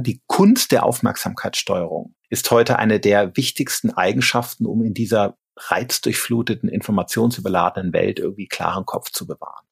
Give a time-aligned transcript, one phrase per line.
[0.00, 7.94] Die Kunst der Aufmerksamkeitssteuerung ist heute eine der wichtigsten Eigenschaften, um in dieser reizdurchfluteten, informationsüberladenen
[7.94, 9.64] Welt irgendwie klaren Kopf zu bewahren.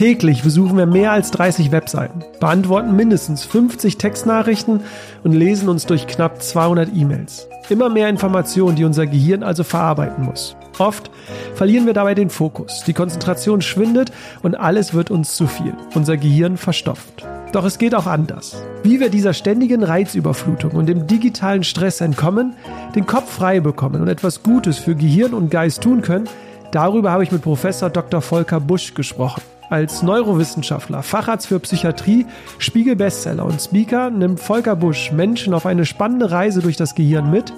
[0.00, 4.80] Täglich besuchen wir mehr als 30 Webseiten, beantworten mindestens 50 Textnachrichten
[5.24, 7.46] und lesen uns durch knapp 200 E-Mails.
[7.68, 10.56] Immer mehr Informationen, die unser Gehirn also verarbeiten muss.
[10.78, 11.10] Oft
[11.54, 14.10] verlieren wir dabei den Fokus, die Konzentration schwindet
[14.42, 15.74] und alles wird uns zu viel.
[15.94, 17.26] Unser Gehirn verstopft.
[17.52, 18.56] Doch es geht auch anders.
[18.82, 22.54] Wie wir dieser ständigen Reizüberflutung und dem digitalen Stress entkommen,
[22.94, 26.26] den Kopf frei bekommen und etwas Gutes für Gehirn und Geist tun können,
[26.70, 28.22] darüber habe ich mit Professor Dr.
[28.22, 29.42] Volker Busch gesprochen.
[29.70, 32.26] Als Neurowissenschaftler, Facharzt für Psychiatrie,
[32.58, 37.52] Spiegel-Bestseller und Speaker nimmt Volker Busch Menschen auf eine spannende Reise durch das Gehirn mit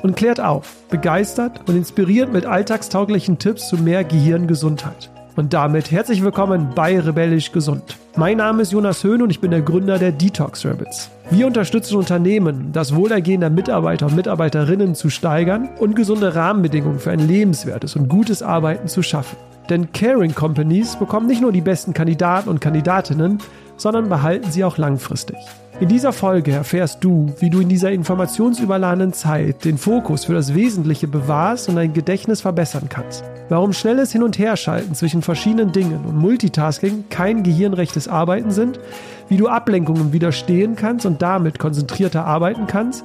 [0.00, 5.10] und klärt auf, begeistert und inspiriert mit alltagstauglichen Tipps zu mehr Gehirngesundheit.
[5.34, 7.96] Und damit herzlich willkommen bei Rebellisch Gesund.
[8.14, 11.10] Mein Name ist Jonas Höhn und ich bin der Gründer der Detox Rabbits.
[11.30, 17.10] Wir unterstützen Unternehmen, das Wohlergehen der Mitarbeiter und Mitarbeiterinnen zu steigern und gesunde Rahmenbedingungen für
[17.10, 19.36] ein lebenswertes und gutes Arbeiten zu schaffen.
[19.68, 23.38] Denn Caring Companies bekommen nicht nur die besten Kandidaten und Kandidatinnen,
[23.76, 25.36] sondern behalten sie auch langfristig.
[25.78, 30.54] In dieser Folge erfährst du, wie du in dieser informationsüberladenen Zeit den Fokus für das
[30.54, 33.24] Wesentliche bewahrst und dein Gedächtnis verbessern kannst.
[33.50, 38.80] Warum schnelles Hin- und Herschalten zwischen verschiedenen Dingen und Multitasking kein gehirnrechtes Arbeiten sind,
[39.28, 43.04] wie du Ablenkungen widerstehen kannst und damit konzentrierter arbeiten kannst,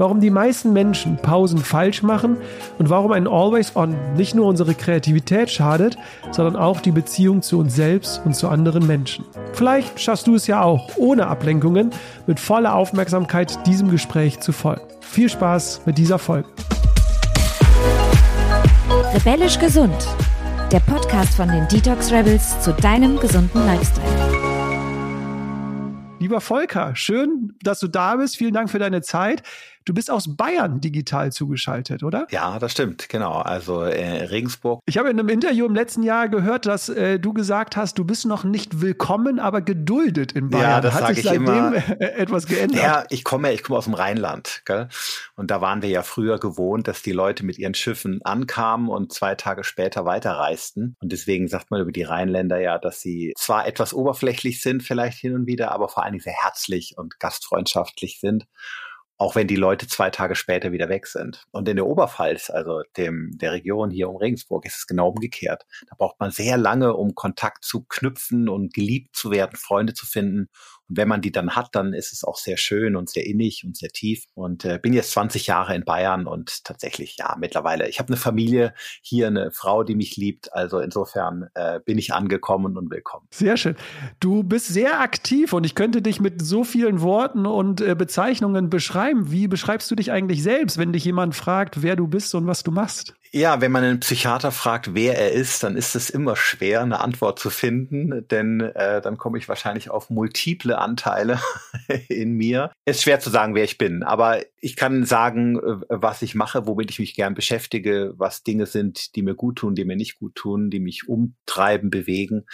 [0.00, 2.38] warum die meisten Menschen Pausen falsch machen
[2.78, 5.98] und warum ein Always On nicht nur unsere Kreativität schadet,
[6.30, 9.26] sondern auch die Beziehung zu uns selbst und zu anderen Menschen.
[9.52, 11.90] Vielleicht schaffst du es ja auch, ohne Ablenkungen,
[12.26, 14.80] mit voller Aufmerksamkeit diesem Gespräch zu folgen.
[15.02, 16.48] Viel Spaß mit dieser Folge.
[19.12, 20.08] Rebellisch gesund.
[20.72, 24.40] Der Podcast von den Detox Rebels zu deinem gesunden Lifestyle.
[26.20, 28.36] Lieber Volker, schön, dass du da bist.
[28.36, 29.42] Vielen Dank für deine Zeit.
[29.86, 32.26] Du bist aus Bayern digital zugeschaltet, oder?
[32.30, 33.38] Ja, das stimmt, genau.
[33.38, 34.80] Also äh, Regensburg.
[34.84, 38.04] Ich habe in einem Interview im letzten Jahr gehört, dass äh, du gesagt hast, du
[38.04, 40.70] bist noch nicht willkommen, aber geduldet in Bayern.
[40.70, 42.00] Ja, das Hat sage sich ich seitdem immer.
[42.00, 42.82] etwas geändert?
[42.82, 44.88] Ja, ich komme, ich komme aus dem Rheinland, gell?
[45.34, 49.14] Und da waren wir ja früher gewohnt, dass die Leute mit ihren Schiffen ankamen und
[49.14, 50.94] zwei Tage später weiterreisten.
[51.00, 55.18] Und deswegen sagt man über die Rheinländer ja, dass sie zwar etwas oberflächlich sind, vielleicht
[55.18, 58.46] hin und wieder, aber vor allen Dingen sehr herzlich und gastfreundschaftlich sind
[59.20, 61.44] auch wenn die Leute zwei Tage später wieder weg sind.
[61.50, 65.66] Und in der Oberpfalz, also dem, der Region hier um Regensburg, ist es genau umgekehrt.
[65.90, 70.06] Da braucht man sehr lange, um Kontakt zu knüpfen und geliebt zu werden, Freunde zu
[70.06, 70.48] finden.
[70.90, 73.64] Und wenn man die dann hat, dann ist es auch sehr schön und sehr innig
[73.64, 74.24] und sehr tief.
[74.34, 78.16] Und äh, bin jetzt 20 Jahre in Bayern und tatsächlich, ja, mittlerweile, ich habe eine
[78.16, 80.52] Familie hier, eine Frau, die mich liebt.
[80.52, 83.26] Also insofern äh, bin ich angekommen und willkommen.
[83.30, 83.76] Sehr schön.
[84.18, 88.68] Du bist sehr aktiv und ich könnte dich mit so vielen Worten und äh, Bezeichnungen
[88.68, 89.30] beschreiben.
[89.30, 92.64] Wie beschreibst du dich eigentlich selbst, wenn dich jemand fragt, wer du bist und was
[92.64, 93.14] du machst?
[93.32, 96.98] Ja, wenn man einen Psychiater fragt, wer er ist, dann ist es immer schwer, eine
[96.98, 101.38] Antwort zu finden, denn äh, dann komme ich wahrscheinlich auf multiple Anteile
[102.08, 102.72] in mir.
[102.84, 106.34] Es ist schwer zu sagen, wer ich bin, aber ich kann sagen, äh, was ich
[106.34, 109.96] mache, womit ich mich gern beschäftige, was Dinge sind, die mir gut tun, die mir
[109.96, 112.46] nicht gut tun, die mich umtreiben, bewegen.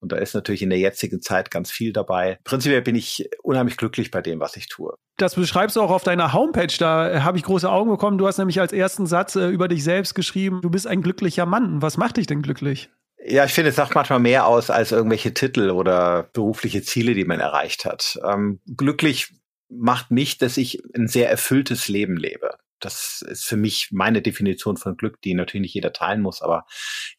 [0.00, 2.38] Und da ist natürlich in der jetzigen Zeit ganz viel dabei.
[2.44, 4.94] Prinzipiell bin ich unheimlich glücklich bei dem, was ich tue.
[5.16, 6.74] Das beschreibst du auch auf deiner Homepage.
[6.78, 8.16] Da äh, habe ich große Augen bekommen.
[8.16, 11.46] Du hast nämlich als ersten Satz äh, über dich selbst geschrieben, du bist ein glücklicher
[11.46, 11.82] Mann.
[11.82, 12.88] Was macht dich denn glücklich?
[13.22, 17.26] Ja, ich finde, es sagt manchmal mehr aus als irgendwelche Titel oder berufliche Ziele, die
[17.26, 18.18] man erreicht hat.
[18.24, 19.34] Ähm, glücklich
[19.68, 22.56] macht mich, dass ich ein sehr erfülltes Leben lebe.
[22.80, 26.66] Das ist für mich meine Definition von Glück, die natürlich nicht jeder teilen muss, aber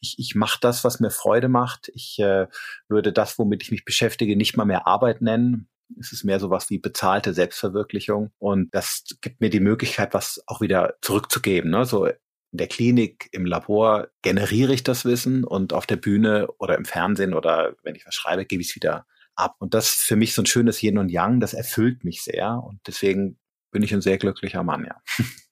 [0.00, 1.90] ich, ich mache das, was mir Freude macht.
[1.94, 2.46] Ich äh,
[2.88, 5.68] würde das, womit ich mich beschäftige, nicht mal mehr Arbeit nennen.
[5.98, 8.30] Es ist mehr sowas wie bezahlte Selbstverwirklichung.
[8.38, 11.70] Und das gibt mir die Möglichkeit, was auch wieder zurückzugeben.
[11.70, 11.84] Ne?
[11.84, 16.76] So in der Klinik, im Labor generiere ich das Wissen und auf der Bühne oder
[16.76, 19.56] im Fernsehen oder wenn ich was schreibe, gebe ich es wieder ab.
[19.58, 22.62] Und das ist für mich so ein schönes Yin und Yang, das erfüllt mich sehr.
[22.62, 23.38] Und deswegen
[23.72, 24.94] bin ich ein sehr glücklicher Mann, ja.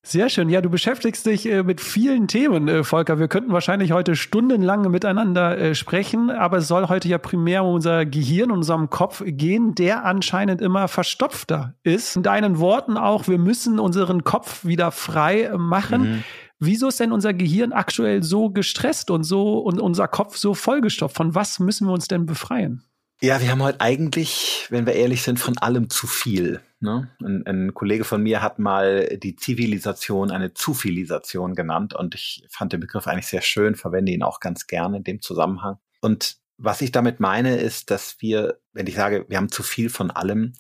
[0.03, 0.49] Sehr schön.
[0.49, 3.19] Ja, du beschäftigst dich äh, mit vielen Themen, äh, Volker.
[3.19, 7.75] Wir könnten wahrscheinlich heute stundenlang miteinander äh, sprechen, aber es soll heute ja primär um
[7.75, 12.17] unser Gehirn, unserem Kopf gehen, der anscheinend immer verstopfter ist.
[12.17, 16.03] In deinen Worten auch, wir müssen unseren Kopf wieder frei machen.
[16.03, 16.25] Mhm.
[16.59, 21.17] Wieso ist denn unser Gehirn aktuell so gestresst und so und unser Kopf so vollgestopft?
[21.17, 22.85] Von was müssen wir uns denn befreien?
[23.23, 26.63] Ja, wir haben heute eigentlich, wenn wir ehrlich sind, von allem zu viel.
[26.81, 27.11] Ne?
[27.23, 32.73] Ein, ein, Kollege von mir hat mal die Zivilisation eine Zufilisation genannt und ich fand
[32.73, 35.79] den Begriff eigentlich sehr schön, verwende ihn auch ganz gerne in dem Zusammenhang.
[36.01, 39.91] Und Was ich damit meine, ist, dass wir, wenn ich sage, wir haben zu viel
[39.91, 40.55] von allem,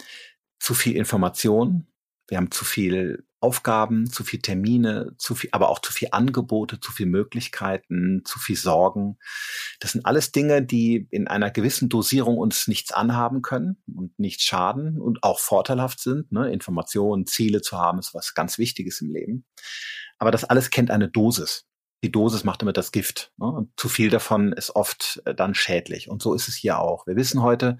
[0.58, 1.86] zu viel Information,
[2.28, 6.78] wir haben zu viel Aufgaben, zu viel Termine, zu viel, aber auch zu viel Angebote,
[6.78, 9.18] zu viel Möglichkeiten, zu viel Sorgen.
[9.80, 14.44] Das sind alles Dinge, die in einer gewissen Dosierung uns nichts anhaben können und nichts
[14.44, 16.30] schaden und auch vorteilhaft sind.
[16.32, 16.52] Ne?
[16.52, 19.46] Informationen, Ziele zu haben, ist was ganz Wichtiges im Leben.
[20.18, 21.66] Aber das alles kennt eine Dosis.
[22.04, 23.32] Die Dosis macht damit das Gift.
[23.38, 23.46] Ne?
[23.46, 26.08] Und zu viel davon ist oft äh, dann schädlich.
[26.08, 27.06] Und so ist es hier auch.
[27.06, 27.78] Wir wissen heute,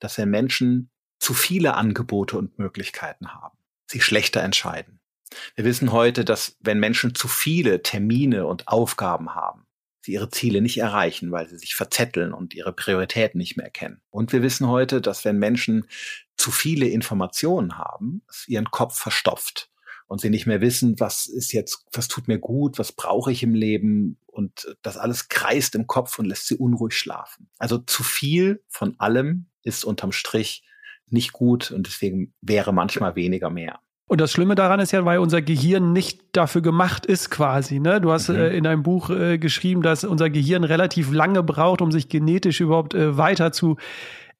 [0.00, 3.57] dass wenn Menschen zu viele Angebote und Möglichkeiten haben,
[3.88, 5.00] sie schlechter entscheiden.
[5.54, 9.66] Wir wissen heute, dass wenn Menschen zu viele Termine und Aufgaben haben,
[10.02, 14.00] sie ihre Ziele nicht erreichen, weil sie sich verzetteln und ihre Prioritäten nicht mehr erkennen.
[14.10, 15.86] Und wir wissen heute, dass wenn Menschen
[16.36, 19.70] zu viele Informationen haben, es ihren Kopf verstopft
[20.06, 23.42] und sie nicht mehr wissen, was ist jetzt, was tut mir gut, was brauche ich
[23.42, 27.50] im Leben und das alles kreist im Kopf und lässt sie unruhig schlafen.
[27.58, 30.64] Also zu viel von allem ist unterm Strich
[31.12, 33.80] nicht gut und deswegen wäre manchmal weniger mehr.
[34.08, 37.78] Und das Schlimme daran ist ja, weil unser Gehirn nicht dafür gemacht ist quasi.
[37.78, 38.00] Ne?
[38.00, 38.36] Du hast mhm.
[38.36, 42.60] äh, in deinem Buch äh, geschrieben, dass unser Gehirn relativ lange braucht, um sich genetisch
[42.60, 43.76] überhaupt äh, weiter zu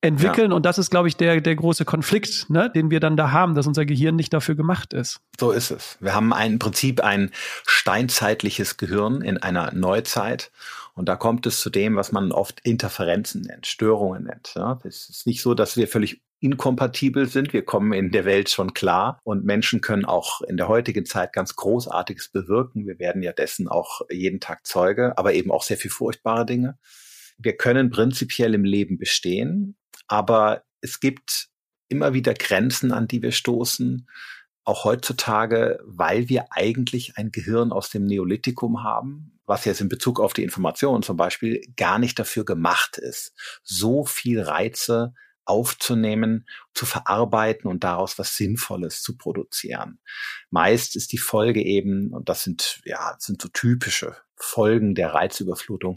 [0.00, 0.52] entwickeln.
[0.52, 0.56] Ja.
[0.56, 3.54] Und das ist, glaube ich, der, der große Konflikt, ne, den wir dann da haben,
[3.54, 5.20] dass unser Gehirn nicht dafür gemacht ist.
[5.38, 5.98] So ist es.
[6.00, 7.30] Wir haben ein, im Prinzip ein
[7.66, 10.50] steinzeitliches Gehirn in einer Neuzeit.
[10.94, 14.52] Und da kommt es zu dem, was man oft Interferenzen nennt, Störungen nennt.
[14.56, 17.52] Ja, es ist nicht so, dass wir völlig inkompatibel sind.
[17.52, 21.32] Wir kommen in der Welt schon klar und Menschen können auch in der heutigen Zeit
[21.32, 22.86] ganz Großartiges bewirken.
[22.86, 26.78] Wir werden ja dessen auch jeden Tag Zeuge, aber eben auch sehr viel furchtbare Dinge.
[27.38, 29.76] Wir können prinzipiell im Leben bestehen,
[30.06, 31.48] aber es gibt
[31.88, 34.08] immer wieder Grenzen, an die wir stoßen.
[34.64, 40.20] Auch heutzutage, weil wir eigentlich ein Gehirn aus dem Neolithikum haben, was jetzt in Bezug
[40.20, 43.32] auf die Information zum Beispiel gar nicht dafür gemacht ist,
[43.62, 45.14] so viel Reize
[45.48, 50.00] aufzunehmen, zu verarbeiten und daraus was Sinnvolles zu produzieren.
[50.50, 55.96] Meist ist die Folge eben, und das sind, ja, sind so typische Folgen der Reizüberflutung,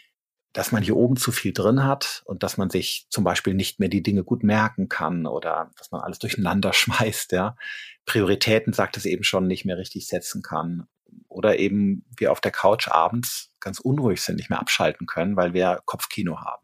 [0.52, 3.80] dass man hier oben zu viel drin hat und dass man sich zum Beispiel nicht
[3.80, 7.56] mehr die Dinge gut merken kann oder dass man alles durcheinander schmeißt, ja.
[8.04, 10.88] Prioritäten, sagt es eben schon, nicht mehr richtig setzen kann.
[11.28, 15.54] Oder eben wir auf der Couch abends ganz unruhig sind, nicht mehr abschalten können, weil
[15.54, 16.61] wir Kopfkino haben.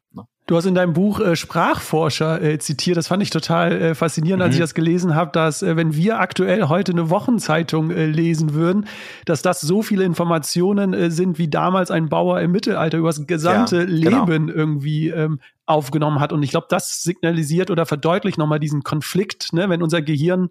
[0.49, 2.97] Du hast in deinem Buch äh, Sprachforscher äh, zitiert.
[2.97, 4.45] Das fand ich total äh, faszinierend, mhm.
[4.47, 8.55] als ich das gelesen habe, dass äh, wenn wir aktuell heute eine Wochenzeitung äh, lesen
[8.55, 8.87] würden,
[9.27, 13.27] dass das so viele Informationen äh, sind, wie damals ein Bauer im Mittelalter über das
[13.27, 14.25] gesamte ja, genau.
[14.25, 16.33] Leben irgendwie ähm, aufgenommen hat.
[16.33, 20.49] Und ich glaube, das signalisiert oder verdeutlicht nochmal diesen Konflikt, ne, wenn unser Gehirn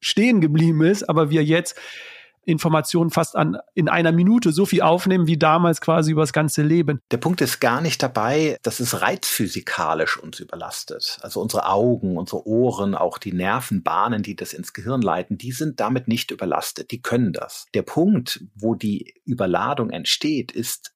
[0.00, 1.78] stehen geblieben ist, aber wir jetzt
[2.46, 6.62] Informationen fast an, in einer Minute so viel aufnehmen wie damals quasi über das ganze
[6.62, 7.00] Leben.
[7.10, 11.18] Der Punkt ist gar nicht dabei, dass es reizphysikalisch uns überlastet.
[11.20, 15.80] Also unsere Augen, unsere Ohren, auch die Nervenbahnen, die das ins Gehirn leiten, die sind
[15.80, 16.92] damit nicht überlastet.
[16.92, 17.66] Die können das.
[17.74, 20.94] Der Punkt, wo die Überladung entsteht, ist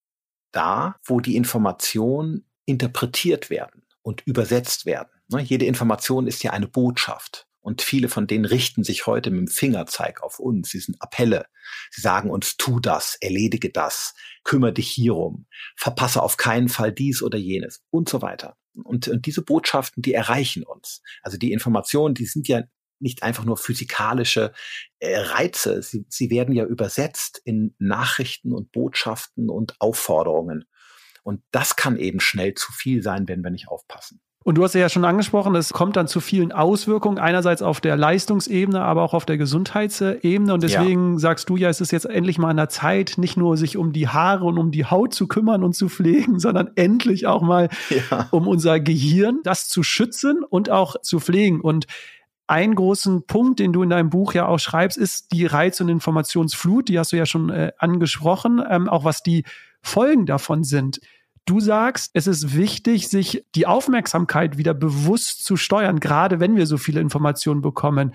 [0.52, 5.10] da, wo die Informationen interpretiert werden und übersetzt werden.
[5.28, 7.46] Ne, jede Information ist ja eine Botschaft.
[7.60, 10.70] Und viele von denen richten sich heute mit dem Fingerzeig auf uns.
[10.70, 11.46] Sie sind Appelle.
[11.90, 14.14] Sie sagen uns, tu das, erledige das,
[14.44, 15.46] kümmere dich hierum,
[15.76, 18.56] verpasse auf keinen Fall dies oder jenes und so weiter.
[18.82, 21.02] Und, und diese Botschaften, die erreichen uns.
[21.22, 22.62] Also die Informationen, die sind ja
[22.98, 24.52] nicht einfach nur physikalische
[24.98, 25.82] äh, Reize.
[25.82, 30.66] Sie, sie werden ja übersetzt in Nachrichten und Botschaften und Aufforderungen.
[31.22, 34.20] Und das kann eben schnell zu viel sein, wenn wir nicht aufpassen.
[34.42, 37.98] Und du hast ja schon angesprochen, es kommt dann zu vielen Auswirkungen, einerseits auf der
[37.98, 40.54] Leistungsebene, aber auch auf der Gesundheitsebene.
[40.54, 41.18] Und deswegen ja.
[41.18, 43.92] sagst du ja, es ist jetzt endlich mal an der Zeit, nicht nur sich um
[43.92, 47.68] die Haare und um die Haut zu kümmern und zu pflegen, sondern endlich auch mal
[47.90, 48.28] ja.
[48.30, 51.60] um unser Gehirn, das zu schützen und auch zu pflegen.
[51.60, 51.86] Und
[52.46, 55.90] ein großen Punkt, den du in deinem Buch ja auch schreibst, ist die Reiz- und
[55.90, 56.88] Informationsflut.
[56.88, 59.44] Die hast du ja schon äh, angesprochen, ähm, auch was die
[59.82, 61.00] Folgen davon sind.
[61.50, 66.64] Du sagst, es ist wichtig, sich die Aufmerksamkeit wieder bewusst zu steuern, gerade wenn wir
[66.64, 68.14] so viele Informationen bekommen.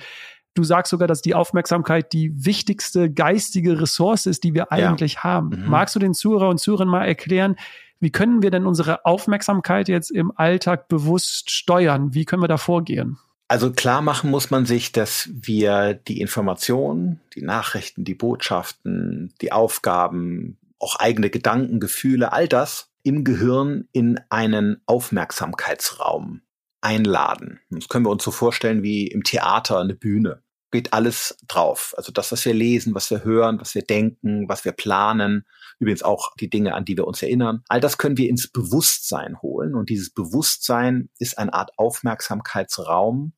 [0.53, 5.23] Du sagst sogar, dass die Aufmerksamkeit die wichtigste geistige Ressource ist, die wir eigentlich ja.
[5.23, 5.49] haben.
[5.49, 5.69] Mhm.
[5.69, 7.57] Magst du den Zuhörer und Zuhörern mal erklären,
[7.99, 12.13] wie können wir denn unsere Aufmerksamkeit jetzt im Alltag bewusst steuern?
[12.13, 13.17] Wie können wir da vorgehen?
[13.49, 19.51] Also klar machen muss man sich, dass wir die Informationen, die Nachrichten, die Botschaften, die
[19.51, 26.41] Aufgaben, auch eigene Gedanken, Gefühle, all das im Gehirn in einen Aufmerksamkeitsraum
[26.81, 27.59] einladen.
[27.69, 30.41] Das können wir uns so vorstellen wie im Theater eine Bühne.
[30.71, 31.93] geht alles drauf.
[31.95, 35.45] Also das, was wir lesen, was wir hören, was wir denken, was wir planen,
[35.79, 37.63] übrigens auch die Dinge, an die wir uns erinnern.
[37.69, 39.75] All das können wir ins Bewusstsein holen.
[39.75, 43.33] Und dieses Bewusstsein ist eine Art Aufmerksamkeitsraum,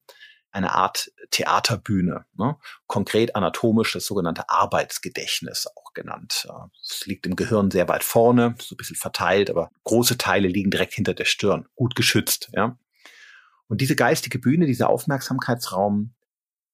[0.57, 2.25] eine Art Theaterbühne.
[2.35, 2.57] Ne?
[2.87, 6.47] Konkret anatomisch das sogenannte Arbeitsgedächtnis auch genannt.
[6.81, 10.71] Es liegt im Gehirn sehr weit vorne, so ein bisschen verteilt, aber große Teile liegen
[10.71, 12.49] direkt hinter der Stirn, gut geschützt.
[12.53, 12.77] Ja?
[13.67, 16.13] Und diese geistige Bühne, dieser Aufmerksamkeitsraum,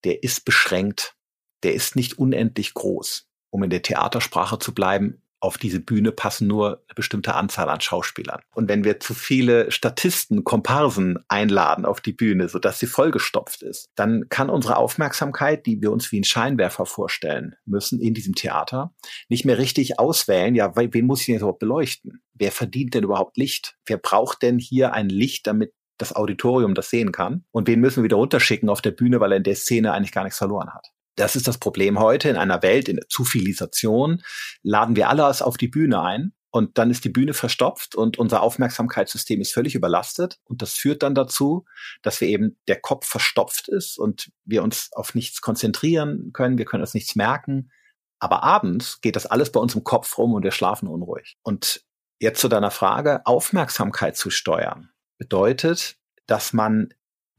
[0.04, 1.16] der ist beschränkt,
[1.64, 3.28] der ist nicht unendlich groß.
[3.50, 7.82] Um in der Theatersprache zu bleiben, auf diese Bühne passen nur eine bestimmte Anzahl an
[7.82, 8.40] Schauspielern.
[8.56, 13.90] Und wenn wir zu viele Statisten, Komparsen einladen auf die Bühne, sodass sie vollgestopft ist,
[13.96, 18.94] dann kann unsere Aufmerksamkeit, die wir uns wie ein Scheinwerfer vorstellen müssen in diesem Theater,
[19.28, 22.22] nicht mehr richtig auswählen, ja, wen muss ich denn überhaupt beleuchten?
[22.34, 23.76] Wer verdient denn überhaupt Licht?
[23.86, 27.44] Wer braucht denn hier ein Licht, damit das Auditorium das sehen kann?
[27.52, 30.14] Und wen müssen wir wieder runterschicken auf der Bühne, weil er in der Szene eigentlich
[30.14, 30.88] gar nichts verloren hat?
[31.16, 34.24] Das ist das Problem heute in einer Welt, in Zufilisation,
[34.64, 38.42] laden wir alles auf die Bühne ein und dann ist die Bühne verstopft und unser
[38.42, 41.66] Aufmerksamkeitssystem ist völlig überlastet und das führt dann dazu,
[42.02, 46.66] dass wir eben der Kopf verstopft ist und wir uns auf nichts konzentrieren können, wir
[46.66, 47.72] können uns nichts merken.
[48.20, 51.38] Aber abends geht das alles bei uns im Kopf rum und wir schlafen unruhig.
[51.44, 51.84] Und
[52.20, 56.94] jetzt zu deiner Frage, Aufmerksamkeit zu steuern bedeutet, dass man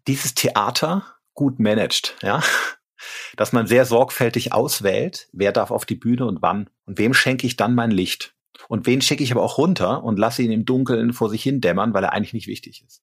[0.07, 2.43] dieses Theater gut managt, ja
[3.37, 7.47] dass man sehr sorgfältig auswählt, wer darf auf die Bühne und wann und wem schenke
[7.47, 8.35] ich dann mein Licht.
[8.69, 11.61] Und wen schicke ich aber auch runter und lasse ihn im Dunkeln vor sich hin
[11.61, 13.03] dämmern, weil er eigentlich nicht wichtig ist.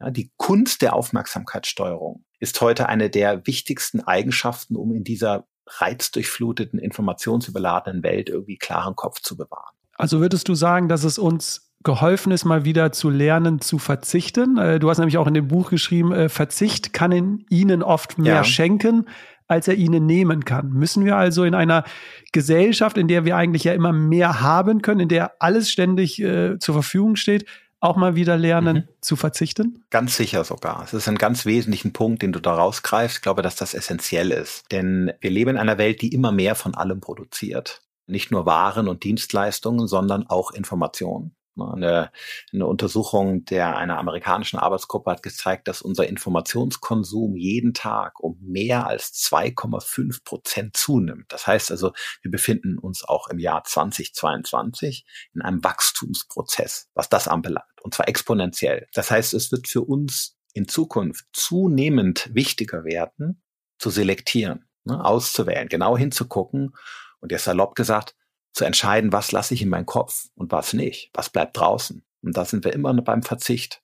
[0.00, 6.78] Ja, die Kunst der Aufmerksamkeitssteuerung ist heute eine der wichtigsten Eigenschaften, um in dieser reizdurchfluteten,
[6.78, 9.74] informationsüberladenen Welt irgendwie klaren Kopf zu bewahren.
[9.94, 14.58] Also würdest du sagen, dass es uns geholfen ist, mal wieder zu lernen, zu verzichten?
[14.58, 18.18] Äh, du hast nämlich auch in dem Buch geschrieben, äh, Verzicht kann in ihnen oft
[18.18, 18.44] mehr ja.
[18.44, 19.06] schenken,
[19.46, 20.70] als er ihnen nehmen kann.
[20.70, 21.84] Müssen wir also in einer
[22.32, 26.58] Gesellschaft, in der wir eigentlich ja immer mehr haben können, in der alles ständig äh,
[26.58, 27.46] zur Verfügung steht,
[27.80, 28.88] auch mal wieder lernen mhm.
[29.02, 29.84] zu verzichten?
[29.90, 30.82] Ganz sicher sogar.
[30.84, 33.18] Es ist ein ganz wesentlichen Punkt, den du da rausgreifst.
[33.18, 34.64] Ich glaube, dass das essentiell ist.
[34.72, 37.82] Denn wir leben in einer Welt, die immer mehr von allem produziert.
[38.06, 41.34] Nicht nur Waren und Dienstleistungen, sondern auch Informationen.
[41.56, 42.10] Ne, eine,
[42.52, 48.86] eine Untersuchung der einer amerikanischen Arbeitsgruppe hat gezeigt, dass unser Informationskonsum jeden Tag um mehr
[48.86, 51.26] als 2,5 Prozent zunimmt.
[51.28, 51.92] Das heißt also,
[52.22, 58.08] wir befinden uns auch im Jahr 2022 in einem Wachstumsprozess, was das anbelangt, und zwar
[58.08, 58.88] exponentiell.
[58.92, 63.42] Das heißt, es wird für uns in Zukunft zunehmend wichtiger werden,
[63.78, 66.74] zu selektieren, ne, auszuwählen, genau hinzugucken
[67.20, 68.16] und der salopp gesagt,
[68.54, 72.04] zu entscheiden, was lasse ich in meinen Kopf und was nicht, was bleibt draußen.
[72.22, 73.82] Und da sind wir immer beim Verzicht.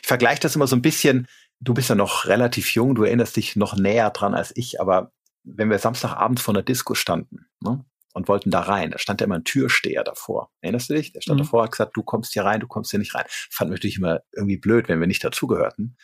[0.00, 1.26] Ich vergleiche das immer so ein bisschen,
[1.60, 5.12] du bist ja noch relativ jung, du erinnerst dich noch näher dran als ich, aber
[5.42, 9.26] wenn wir Samstagabend vor einer Disco standen ne, und wollten da rein, da stand ja
[9.26, 10.50] immer ein Türsteher davor.
[10.60, 11.12] Erinnerst du dich?
[11.12, 11.44] Der stand mhm.
[11.44, 13.26] davor, hat gesagt, du kommst hier rein, du kommst hier nicht rein.
[13.28, 15.96] Fand natürlich immer irgendwie blöd, wenn wir nicht dazugehörten.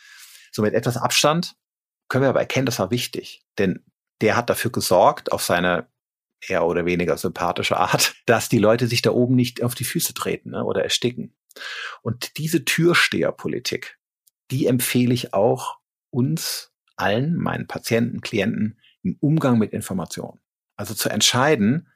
[0.51, 1.55] So mit etwas Abstand
[2.09, 3.41] können wir aber erkennen, das war wichtig.
[3.57, 3.85] Denn
[4.19, 5.87] der hat dafür gesorgt, auf seine
[6.47, 10.13] eher oder weniger sympathische Art, dass die Leute sich da oben nicht auf die Füße
[10.13, 11.33] treten ne, oder ersticken.
[12.01, 13.97] Und diese Türsteherpolitik,
[14.51, 15.77] die empfehle ich auch
[16.09, 20.39] uns allen, meinen Patienten, Klienten, im Umgang mit Informationen.
[20.75, 21.87] Also zu entscheiden,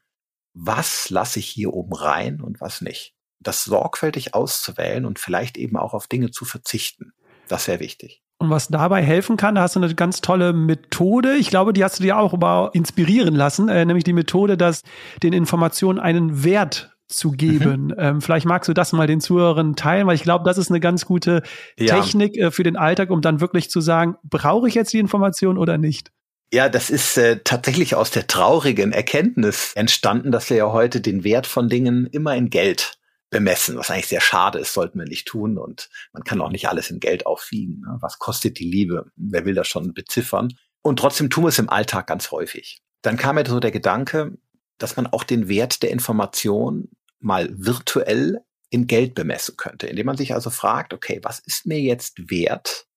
[0.54, 3.16] was lasse ich hier oben rein und was nicht.
[3.40, 7.14] Das sorgfältig auszuwählen und vielleicht eben auch auf Dinge zu verzichten.
[7.48, 8.24] Das wäre wichtig.
[8.46, 11.36] Und was dabei helfen kann, da hast du eine ganz tolle Methode.
[11.36, 14.84] Ich glaube, die hast du dir auch über inspirieren lassen, äh, nämlich die Methode, dass
[15.24, 17.88] den Informationen einen Wert zu geben.
[17.88, 17.96] Mhm.
[17.98, 20.80] Ähm, vielleicht magst du das mal den Zuhörern teilen, weil ich glaube, das ist eine
[20.80, 21.42] ganz gute
[21.78, 21.96] ja.
[21.96, 25.58] Technik äh, für den Alltag, um dann wirklich zu sagen, brauche ich jetzt die Information
[25.58, 26.12] oder nicht?
[26.54, 31.24] Ja, das ist äh, tatsächlich aus der traurigen Erkenntnis entstanden, dass wir ja heute den
[31.24, 33.00] Wert von Dingen immer in Geld
[33.30, 35.58] bemessen, was eigentlich sehr schade ist, sollten wir nicht tun.
[35.58, 37.82] Und man kann auch nicht alles in Geld aufwiegen.
[37.82, 37.98] Ne?
[38.02, 39.12] Was kostet die Liebe?
[39.16, 40.54] Wer will das schon beziffern?
[40.82, 42.82] Und trotzdem tun wir es im Alltag ganz häufig.
[43.02, 44.38] Dann kam mir so der Gedanke,
[44.78, 46.90] dass man auch den Wert der Information
[47.20, 51.80] mal virtuell in Geld bemessen könnte, indem man sich also fragt, okay, was ist mir
[51.80, 52.88] jetzt wert,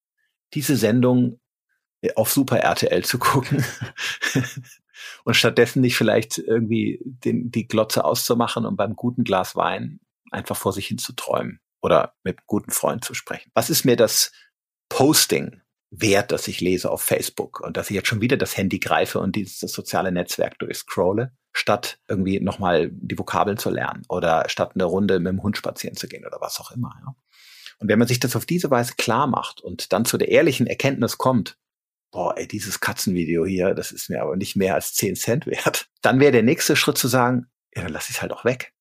[0.55, 1.41] diese Sendung
[2.01, 3.65] äh, auf Super RTL zu gucken
[5.25, 10.57] und stattdessen nicht vielleicht irgendwie den, die Glotze auszumachen und beim guten Glas Wein einfach
[10.57, 13.51] vor sich hin zu träumen oder mit einem guten Freund zu sprechen.
[13.55, 14.33] Was ist mir das
[14.89, 18.79] Posting wert, das ich lese auf Facebook und dass ich jetzt schon wieder das Handy
[18.79, 24.49] greife und dieses das soziale Netzwerk durchscrolle, statt irgendwie nochmal die Vokabeln zu lernen oder
[24.49, 26.95] statt eine Runde mit dem Hund spazieren zu gehen oder was auch immer.
[27.01, 27.15] Ja?
[27.79, 30.67] Und wenn man sich das auf diese Weise klar macht und dann zu der ehrlichen
[30.67, 31.59] Erkenntnis kommt,
[32.11, 35.89] boah, ey, dieses Katzenvideo hier, das ist mir aber nicht mehr als 10 Cent wert.
[36.03, 38.73] Dann wäre der nächste Schritt zu sagen, ja, dann lass ich es halt auch weg.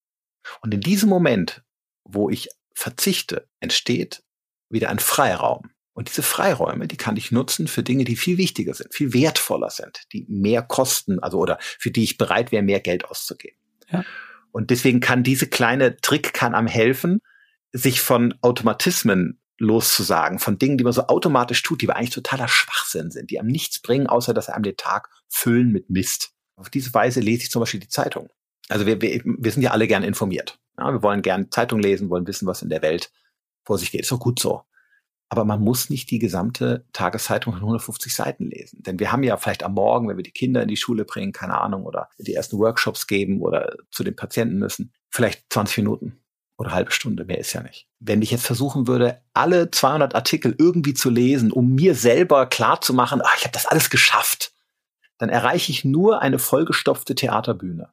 [0.61, 1.63] Und in diesem Moment,
[2.03, 4.23] wo ich verzichte, entsteht
[4.69, 5.71] wieder ein Freiraum.
[5.93, 9.71] Und diese Freiräume, die kann ich nutzen für Dinge, die viel wichtiger sind, viel wertvoller
[9.71, 13.57] sind, die mehr kosten, also oder für die ich bereit wäre, mehr Geld auszugeben.
[13.89, 14.05] Ja.
[14.51, 17.21] Und deswegen kann diese kleine Trick kann am helfen,
[17.71, 22.47] sich von Automatismen loszusagen, von Dingen, die man so automatisch tut, die aber eigentlich totaler
[22.47, 26.31] Schwachsinn sind, die einem nichts bringen, außer dass einem den Tag füllen mit Mist.
[26.55, 28.29] Auf diese Weise lese ich zum Beispiel die Zeitung.
[28.69, 30.59] Also wir, wir, wir sind ja alle gern informiert.
[30.77, 33.11] Ja, wir wollen gern Zeitung lesen, wollen wissen, was in der Welt
[33.63, 34.01] vor sich geht.
[34.01, 34.63] Ist doch gut so.
[35.29, 38.81] Aber man muss nicht die gesamte Tageszeitung von 150 Seiten lesen.
[38.83, 41.33] Denn wir haben ja vielleicht am Morgen, wenn wir die Kinder in die Schule bringen,
[41.33, 46.19] keine Ahnung, oder die ersten Workshops geben oder zu den Patienten müssen, vielleicht 20 Minuten
[46.57, 47.87] oder halbe Stunde, mehr ist ja nicht.
[47.99, 52.79] Wenn ich jetzt versuchen würde, alle 200 Artikel irgendwie zu lesen, um mir selber klar
[52.79, 54.53] zu machen, ach, ich habe das alles geschafft,
[55.17, 57.91] dann erreiche ich nur eine vollgestopfte Theaterbühne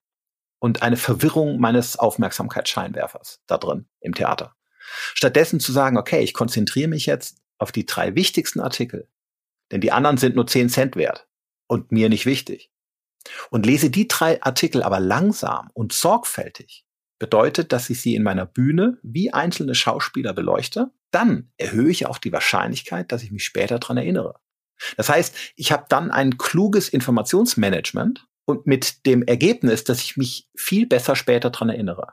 [0.64, 4.56] und eine Verwirrung meines Aufmerksamkeitsscheinwerfers da drin im Theater.
[5.12, 9.10] Stattdessen zu sagen, okay, ich konzentriere mich jetzt auf die drei wichtigsten Artikel,
[9.72, 11.28] denn die anderen sind nur 10 Cent wert
[11.66, 12.72] und mir nicht wichtig.
[13.50, 16.86] Und lese die drei Artikel aber langsam und sorgfältig,
[17.18, 22.16] bedeutet, dass ich sie in meiner Bühne wie einzelne Schauspieler beleuchte, dann erhöhe ich auch
[22.16, 24.40] die Wahrscheinlichkeit, dass ich mich später dran erinnere.
[24.96, 30.48] Das heißt, ich habe dann ein kluges Informationsmanagement und mit dem Ergebnis, dass ich mich
[30.56, 32.12] viel besser später dran erinnere.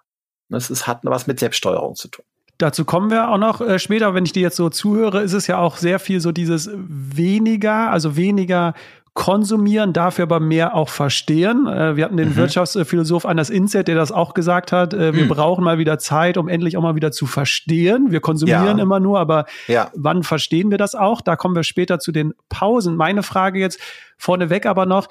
[0.50, 2.26] Das ist, hat was mit Selbststeuerung zu tun.
[2.58, 4.14] Dazu kommen wir auch noch äh, später.
[4.14, 7.90] Wenn ich dir jetzt so zuhöre, ist es ja auch sehr viel so dieses weniger,
[7.90, 8.76] also weniger
[9.14, 11.68] konsumieren, dafür aber mehr auch verstehen.
[11.68, 12.36] Äh, wir hatten den mhm.
[12.36, 14.94] Wirtschaftsphilosoph Anders Inset, der das auch gesagt hat.
[14.94, 15.30] Äh, wir mhm.
[15.30, 18.12] brauchen mal wieder Zeit, um endlich auch mal wieder zu verstehen.
[18.12, 18.84] Wir konsumieren ja.
[18.84, 19.90] immer nur, aber ja.
[19.96, 21.22] wann verstehen wir das auch?
[21.22, 22.96] Da kommen wir später zu den Pausen.
[22.96, 23.80] Meine Frage jetzt
[24.18, 25.08] vorneweg aber noch,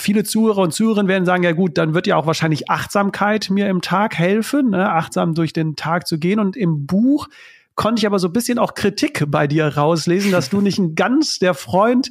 [0.00, 3.68] viele Zuhörer und Zuhörerinnen werden sagen, ja gut, dann wird ja auch wahrscheinlich Achtsamkeit mir
[3.68, 4.90] im Tag helfen, ne?
[4.90, 6.40] achtsam durch den Tag zu gehen.
[6.40, 7.28] Und im Buch
[7.74, 10.94] konnte ich aber so ein bisschen auch Kritik bei dir rauslesen, dass du nicht ein
[10.94, 12.10] ganz der Freund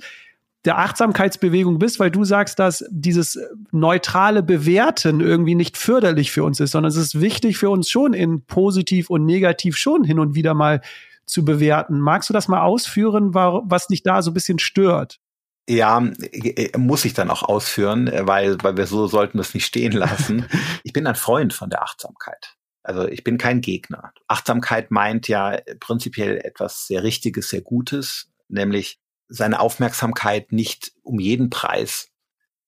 [0.65, 3.39] der Achtsamkeitsbewegung bist, weil du sagst, dass dieses
[3.72, 8.14] neutrale Bewerten irgendwie nicht förderlich für uns ist, sondern es ist wichtig für uns schon
[8.14, 10.81] in positiv und negativ schon hin und wieder mal
[11.25, 12.00] zu bewerten.
[12.00, 15.20] Magst du das mal ausführen, was dich da so ein bisschen stört?
[15.70, 19.68] Ja, äh, muss ich dann auch ausführen, äh, weil, weil wir so sollten das nicht
[19.68, 20.48] stehen lassen.
[20.84, 22.55] ich bin ein Freund von der Achtsamkeit.
[22.82, 24.12] Also ich bin kein Gegner.
[24.27, 31.51] Achtsamkeit meint ja prinzipiell etwas sehr Richtiges, sehr Gutes, nämlich seine Aufmerksamkeit nicht um jeden
[31.51, 32.08] Preis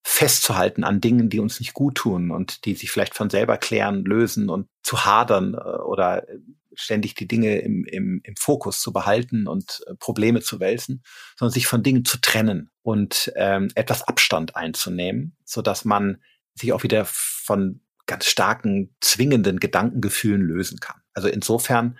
[0.04, 4.06] festzuhalten an Dingen, die uns nicht gut tun und die sich vielleicht von selber klären,
[4.06, 6.24] lösen und zu hadern äh, oder
[6.76, 11.04] ständig die Dinge im, im, im Fokus zu behalten und äh, Probleme zu wälzen,
[11.38, 16.22] sondern sich von Dingen zu trennen und ähm, etwas Abstand einzunehmen, so dass man
[16.56, 21.02] sich auch wieder von ganz starken, zwingenden Gedankengefühlen lösen kann.
[21.14, 21.98] Also insofern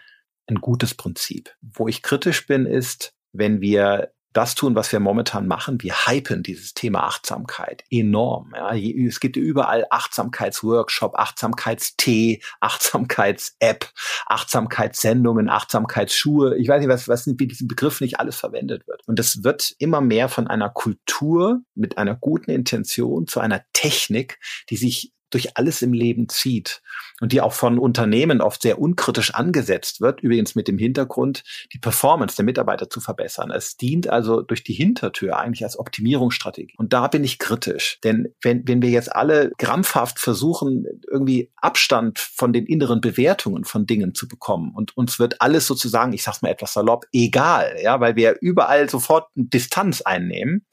[0.48, 1.56] ein gutes Prinzip.
[1.62, 5.82] Wo ich kritisch bin, ist, wenn wir das tun, was wir momentan machen.
[5.82, 8.54] Wir hypen dieses Thema Achtsamkeit enorm.
[8.56, 8.74] Ja.
[8.74, 13.90] Es gibt überall Achtsamkeitsworkshop, Achtsamkeitstee, Achtsamkeits-App,
[14.28, 16.58] Achtsamkeitssendungen, Achtsamkeitsschuhe.
[16.58, 19.02] Ich weiß nicht, was, was wie diesen Begriff nicht alles verwendet wird.
[19.08, 24.40] Und es wird immer mehr von einer Kultur mit einer guten Intention zu einer Technik,
[24.70, 26.82] die sich durch alles im Leben zieht
[27.22, 31.80] und die auch von Unternehmen oft sehr unkritisch angesetzt wird, übrigens mit dem Hintergrund, die
[31.80, 33.52] Performance der Mitarbeiter zu verbessern.
[33.52, 36.76] Es dient also durch die Hintertür eigentlich als Optimierungsstrategie.
[36.78, 42.20] Und da bin ich kritisch, denn wenn, wenn wir jetzt alle krampfhaft versuchen, irgendwie Abstand
[42.20, 46.42] von den inneren Bewertungen von Dingen zu bekommen und uns wird alles sozusagen, ich sag's
[46.42, 50.66] mal etwas salopp, egal, ja, weil wir überall sofort Distanz einnehmen,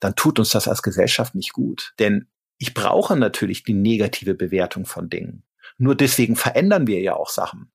[0.00, 1.92] dann tut uns das als Gesellschaft nicht gut.
[1.98, 2.28] Denn
[2.62, 5.42] ich brauche natürlich die negative Bewertung von Dingen.
[5.78, 7.72] Nur deswegen verändern wir ja auch Sachen.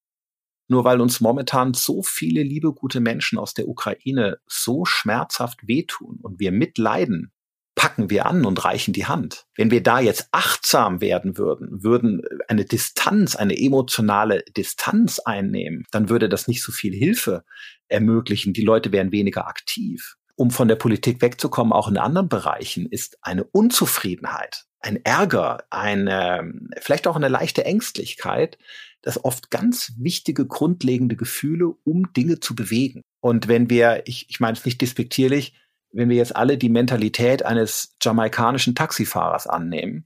[0.69, 6.19] Nur weil uns momentan so viele liebe, gute Menschen aus der Ukraine so schmerzhaft wehtun
[6.21, 7.33] und wir mitleiden,
[7.75, 9.45] packen wir an und reichen die Hand.
[9.55, 16.07] Wenn wir da jetzt achtsam werden würden, würden eine Distanz, eine emotionale Distanz einnehmen, dann
[16.07, 17.43] würde das nicht so viel Hilfe
[17.89, 18.53] ermöglichen.
[18.53, 20.15] Die Leute wären weniger aktiv.
[20.37, 26.53] Um von der Politik wegzukommen, auch in anderen Bereichen, ist eine Unzufriedenheit ein Ärger, eine,
[26.79, 28.57] vielleicht auch eine leichte Ängstlichkeit,
[29.01, 33.01] das oft ganz wichtige, grundlegende Gefühle, um Dinge zu bewegen.
[33.19, 35.53] Und wenn wir, ich, ich meine es nicht despektierlich,
[35.93, 40.05] wenn wir jetzt alle die Mentalität eines jamaikanischen Taxifahrers annehmen,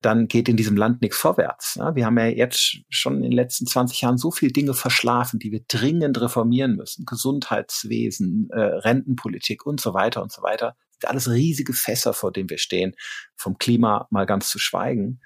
[0.00, 1.78] dann geht in diesem Land nichts vorwärts.
[1.94, 5.50] Wir haben ja jetzt schon in den letzten 20 Jahren so viele Dinge verschlafen, die
[5.50, 7.06] wir dringend reformieren müssen.
[7.06, 10.76] Gesundheitswesen, äh, Rentenpolitik und so weiter und so weiter
[11.08, 12.94] alles riesige Fässer, vor denen wir stehen,
[13.36, 15.20] vom Klima mal ganz zu schweigen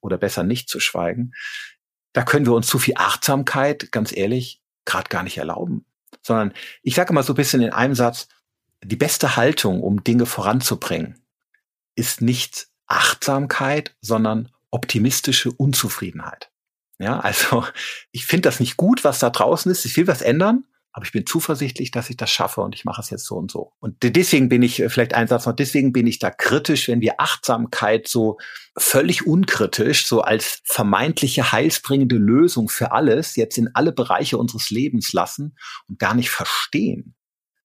[0.00, 1.32] oder besser nicht zu schweigen.
[2.12, 5.84] Da können wir uns zu viel Achtsamkeit, ganz ehrlich, gerade gar nicht erlauben.
[6.22, 8.28] Sondern ich sage mal so ein bisschen in einem Satz,
[8.82, 11.22] die beste Haltung, um Dinge voranzubringen,
[11.94, 16.50] ist nicht Achtsamkeit, sondern optimistische Unzufriedenheit.
[16.98, 17.66] Ja, also
[18.12, 19.84] ich finde das nicht gut, was da draußen ist.
[19.84, 23.02] Ich will was ändern, aber ich bin zuversichtlich, dass ich das schaffe und ich mache
[23.02, 23.74] es jetzt so und so.
[23.80, 27.02] Und deswegen bin ich, äh, vielleicht ein Satz noch, deswegen bin ich da kritisch, wenn
[27.02, 28.38] wir Achtsamkeit so
[28.78, 35.12] völlig unkritisch, so als vermeintliche heilsbringende Lösung für alles jetzt in alle Bereiche unseres Lebens
[35.12, 37.14] lassen und gar nicht verstehen,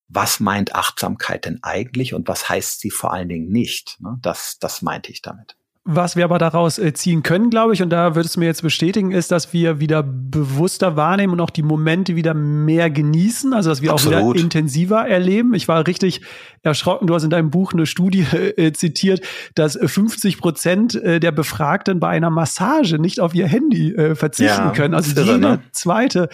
[0.09, 3.95] was meint Achtsamkeit denn eigentlich und was heißt sie vor allen Dingen nicht.
[4.01, 4.19] Ne?
[4.21, 5.55] Das, das meinte ich damit.
[5.83, 8.61] Was wir aber daraus äh, ziehen können, glaube ich, und da würdest du mir jetzt
[8.61, 13.71] bestätigen, ist, dass wir wieder bewusster wahrnehmen und auch die Momente wieder mehr genießen, also
[13.71, 14.19] dass wir Absolut.
[14.19, 15.55] auch wieder intensiver erleben.
[15.55, 16.21] Ich war richtig
[16.61, 17.07] erschrocken.
[17.07, 19.21] Du hast in deinem Buch eine Studie äh, zitiert,
[19.55, 24.65] dass 50 Prozent äh, der Befragten bei einer Massage nicht auf ihr Handy äh, verzichten
[24.65, 24.93] ja, können.
[24.93, 25.63] Also jede ne?
[25.71, 26.29] zweite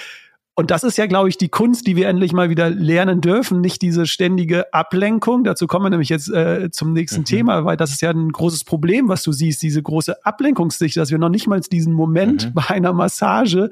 [0.59, 3.61] und das ist ja, glaube ich, die Kunst, die wir endlich mal wieder lernen dürfen,
[3.61, 5.43] nicht diese ständige Ablenkung.
[5.43, 7.25] Dazu kommen wir nämlich jetzt äh, zum nächsten mhm.
[7.25, 11.11] Thema, weil das ist ja ein großes Problem, was du siehst, diese große Ablenkungssicht, dass
[11.11, 12.53] wir noch nicht mal diesen Moment mhm.
[12.55, 13.69] bei einer Massage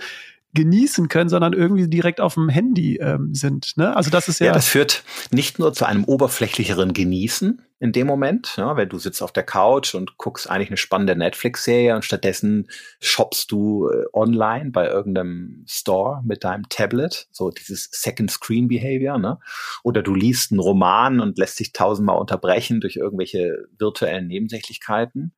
[0.55, 3.77] genießen können, sondern irgendwie direkt auf dem Handy ähm, sind.
[3.77, 3.95] Ne?
[3.95, 4.47] Also das ist ja.
[4.47, 8.97] Ja, das führt nicht nur zu einem oberflächlicheren Genießen in dem Moment, ja, wenn du
[8.97, 12.67] sitzt auf der Couch und guckst eigentlich eine spannende Netflix-Serie und stattdessen
[13.01, 19.17] shoppst du äh, online bei irgendeinem Store mit deinem Tablet, so dieses Second Screen Behavior,
[19.17, 19.39] ne?
[19.83, 25.35] Oder du liest einen Roman und lässt dich tausendmal unterbrechen durch irgendwelche virtuellen Nebensächlichkeiten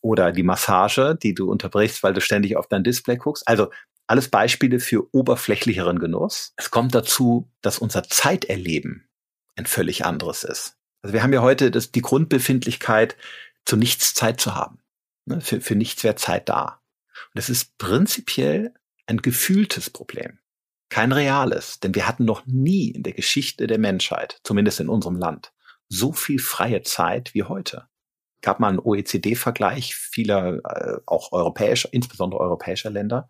[0.00, 3.46] oder die Massage, die du unterbrichst, weil du ständig auf dein Display guckst.
[3.46, 3.68] Also
[4.08, 6.54] alles Beispiele für oberflächlicheren Genuss.
[6.56, 9.08] Es kommt dazu, dass unser Zeiterleben
[9.54, 10.76] ein völlig anderes ist.
[11.02, 13.16] Also wir haben ja heute das, die Grundbefindlichkeit,
[13.64, 14.80] zu nichts Zeit zu haben.
[15.26, 15.40] Ne?
[15.40, 16.80] Für, für nichts wäre Zeit da.
[17.26, 18.72] Und das ist prinzipiell
[19.06, 20.38] ein gefühltes Problem.
[20.88, 25.16] Kein reales, denn wir hatten noch nie in der Geschichte der Menschheit, zumindest in unserem
[25.16, 25.52] Land,
[25.88, 27.88] so viel freie Zeit wie heute.
[28.40, 33.28] Gab mal einen OECD-Vergleich vieler, äh, auch europäischer, insbesondere europäischer Länder.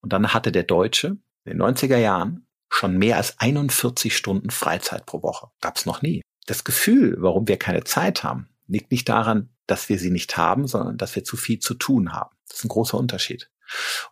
[0.00, 5.06] Und dann hatte der Deutsche in den 90er Jahren schon mehr als 41 Stunden Freizeit
[5.06, 5.48] pro Woche.
[5.60, 6.22] Gab's noch nie.
[6.46, 10.66] Das Gefühl, warum wir keine Zeit haben, liegt nicht daran, dass wir sie nicht haben,
[10.66, 12.34] sondern dass wir zu viel zu tun haben.
[12.48, 13.50] Das ist ein großer Unterschied.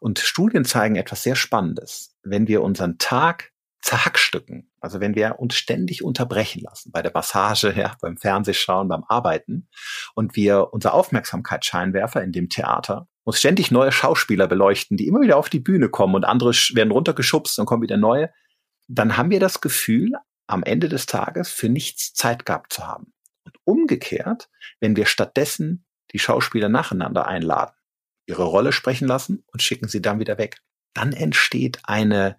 [0.01, 2.17] Und Studien zeigen etwas sehr Spannendes.
[2.23, 7.73] Wenn wir unseren Tag zerhackstücken, also wenn wir uns ständig unterbrechen lassen, bei der Massage,
[7.77, 9.69] ja, beim Fernsehschauen, beim Arbeiten,
[10.15, 15.37] und wir unser Aufmerksamkeitsscheinwerfer in dem Theater muss ständig neue Schauspieler beleuchten, die immer wieder
[15.37, 18.33] auf die Bühne kommen und andere werden runtergeschubst und kommen wieder neue,
[18.87, 20.13] dann haben wir das Gefühl,
[20.47, 23.13] am Ende des Tages für nichts Zeit gehabt zu haben.
[23.45, 24.49] Und umgekehrt,
[24.81, 27.77] wenn wir stattdessen die Schauspieler nacheinander einladen,
[28.25, 30.63] ihre Rolle sprechen lassen und schicken sie dann wieder weg,
[30.95, 32.39] dann entsteht eine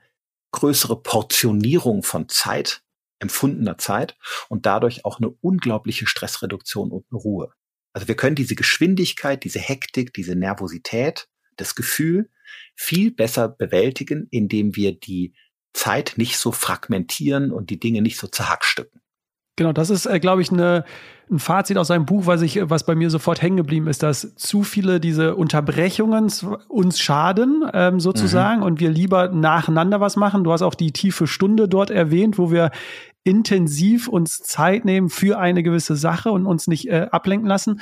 [0.54, 2.82] größere Portionierung von Zeit,
[3.20, 7.54] empfundener Zeit und dadurch auch eine unglaubliche Stressreduktion und Ruhe.
[7.94, 12.30] Also wir können diese Geschwindigkeit, diese Hektik, diese Nervosität, das Gefühl
[12.76, 15.34] viel besser bewältigen, indem wir die
[15.74, 19.02] Zeit nicht so fragmentieren und die Dinge nicht so zerhackstücken.
[19.60, 20.86] Genau, das ist, äh, glaube ich, eine,
[21.30, 24.34] ein Fazit aus seinem Buch, was, ich, was bei mir sofort hängen geblieben ist, dass
[24.36, 26.32] zu viele diese Unterbrechungen
[26.70, 28.66] uns schaden, ähm, sozusagen, mhm.
[28.66, 30.46] und wir lieber nacheinander was machen.
[30.46, 32.72] Du hast auch die tiefe Stunde dort erwähnt, wo wir
[33.24, 37.82] intensiv uns Zeit nehmen für eine gewisse Sache und uns nicht äh, ablenken lassen.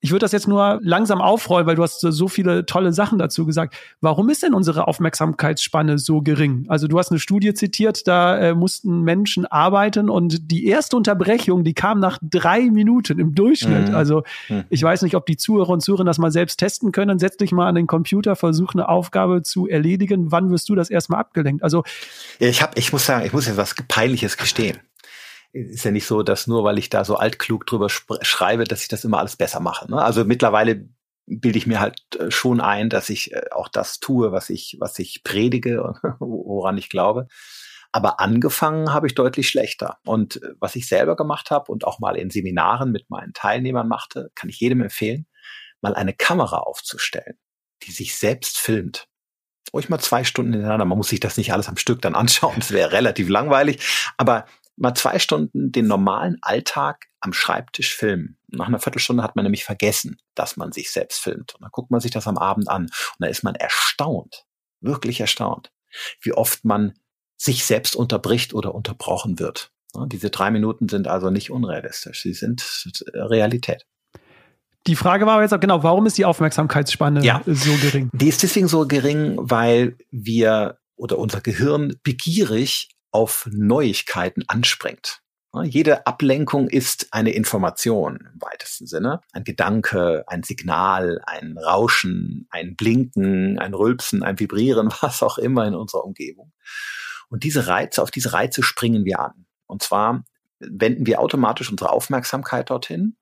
[0.00, 3.44] Ich würde das jetzt nur langsam aufrollen, weil du hast so viele tolle Sachen dazu
[3.44, 3.74] gesagt.
[4.00, 6.66] Warum ist denn unsere Aufmerksamkeitsspanne so gering?
[6.68, 11.64] Also du hast eine Studie zitiert, da äh, mussten Menschen arbeiten und die erste Unterbrechung,
[11.64, 13.88] die kam nach drei Minuten im Durchschnitt.
[13.88, 13.94] Mhm.
[13.96, 14.64] Also mhm.
[14.70, 17.18] ich weiß nicht, ob die Zuhörer und Zuhörer das mal selbst testen können.
[17.18, 20.30] Setz dich mal an den Computer, versuch eine Aufgabe zu erledigen.
[20.30, 21.64] Wann wirst du das erstmal abgelenkt?
[21.64, 21.82] Also
[22.38, 24.78] ich habe, ich muss sagen, ich muss jetzt was Peinliches gestehen
[25.52, 28.88] ist ja nicht so, dass nur weil ich da so altklug drüber schreibe, dass ich
[28.88, 29.90] das immer alles besser mache.
[29.90, 30.02] Ne?
[30.02, 30.88] Also mittlerweile
[31.26, 34.76] bilde ich mir halt äh, schon ein, dass ich äh, auch das tue, was ich,
[34.80, 37.28] was ich predige, woran ich glaube.
[37.92, 39.98] Aber angefangen habe ich deutlich schlechter.
[40.04, 43.88] Und äh, was ich selber gemacht habe und auch mal in Seminaren mit meinen Teilnehmern
[43.88, 45.26] machte, kann ich jedem empfehlen,
[45.80, 47.38] mal eine Kamera aufzustellen,
[47.84, 49.06] die sich selbst filmt.
[49.72, 50.86] Ruhig mal zwei Stunden hintereinander.
[50.86, 52.56] Man muss sich das nicht alles am Stück dann anschauen.
[52.56, 53.80] Das wäre relativ langweilig.
[54.16, 54.46] Aber
[54.78, 58.38] mal zwei Stunden den normalen Alltag am Schreibtisch filmen.
[58.48, 61.54] Nach einer Viertelstunde hat man nämlich vergessen, dass man sich selbst filmt.
[61.54, 64.46] Und dann guckt man sich das am Abend an und da ist man erstaunt,
[64.80, 65.72] wirklich erstaunt,
[66.20, 66.94] wie oft man
[67.36, 69.72] sich selbst unterbricht oder unterbrochen wird.
[70.06, 72.22] Diese drei Minuten sind also nicht unrealistisch.
[72.22, 72.62] Sie sind
[73.14, 73.86] Realität.
[74.86, 77.42] Die Frage war jetzt auch genau, warum ist die Aufmerksamkeitsspanne ja.
[77.46, 78.10] so gering?
[78.12, 85.20] Die ist deswegen so gering, weil wir oder unser Gehirn begierig auf Neuigkeiten anspringt.
[85.64, 89.22] Jede Ablenkung ist eine Information im weitesten Sinne.
[89.32, 95.66] Ein Gedanke, ein Signal, ein Rauschen, ein Blinken, ein Rülpsen, ein Vibrieren, was auch immer
[95.66, 96.52] in unserer Umgebung.
[97.28, 99.46] Und diese Reize, auf diese Reize springen wir an.
[99.66, 100.24] Und zwar
[100.60, 103.16] wenden wir automatisch unsere Aufmerksamkeit dorthin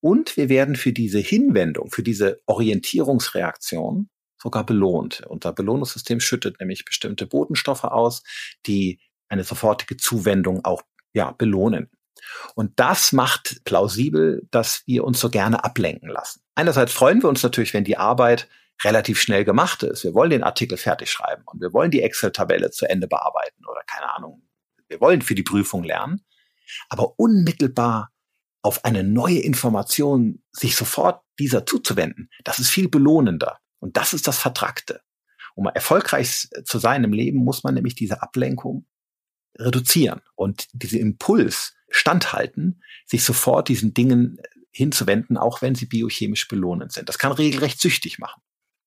[0.00, 4.08] und wir werden für diese Hinwendung, für diese Orientierungsreaktion
[4.42, 5.22] sogar belohnt.
[5.28, 8.22] Unser Belohnungssystem schüttet nämlich bestimmte Botenstoffe aus,
[8.66, 8.98] die
[9.30, 11.90] eine sofortige Zuwendung auch ja, belohnen.
[12.54, 16.42] Und das macht plausibel, dass wir uns so gerne ablenken lassen.
[16.54, 18.48] Einerseits freuen wir uns natürlich, wenn die Arbeit
[18.84, 20.04] relativ schnell gemacht ist.
[20.04, 23.82] Wir wollen den Artikel fertig schreiben und wir wollen die Excel-Tabelle zu Ende bearbeiten oder
[23.86, 24.42] keine Ahnung.
[24.88, 26.24] Wir wollen für die Prüfung lernen.
[26.88, 28.10] Aber unmittelbar
[28.62, 33.58] auf eine neue Information sich sofort dieser zuzuwenden, das ist viel belohnender.
[33.78, 35.00] Und das ist das Vertragte.
[35.54, 38.86] Um erfolgreich zu sein im Leben, muss man nämlich diese Ablenkung
[39.58, 44.38] reduzieren und diese Impuls standhalten, sich sofort diesen Dingen
[44.70, 47.08] hinzuwenden, auch wenn sie biochemisch belohnend sind.
[47.08, 48.40] Das kann regelrecht süchtig machen.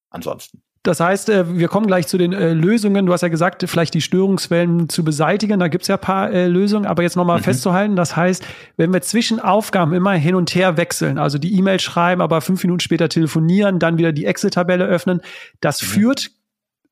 [0.10, 0.62] Ansonsten.
[0.84, 3.06] Das heißt, äh, wir kommen gleich zu den äh, Lösungen.
[3.06, 5.60] Du hast ja gesagt, vielleicht die Störungswellen zu beseitigen.
[5.60, 6.86] Da gibt's ja ein paar äh, Lösungen.
[6.86, 7.44] Aber jetzt nochmal mhm.
[7.44, 8.46] festzuhalten, das heißt,
[8.76, 12.62] wenn wir zwischen Aufgaben immer hin und her wechseln, also die E-Mail schreiben, aber fünf
[12.64, 15.22] Minuten später telefonieren, dann wieder die Excel-Tabelle öffnen,
[15.62, 15.86] das mhm.
[15.86, 16.32] führt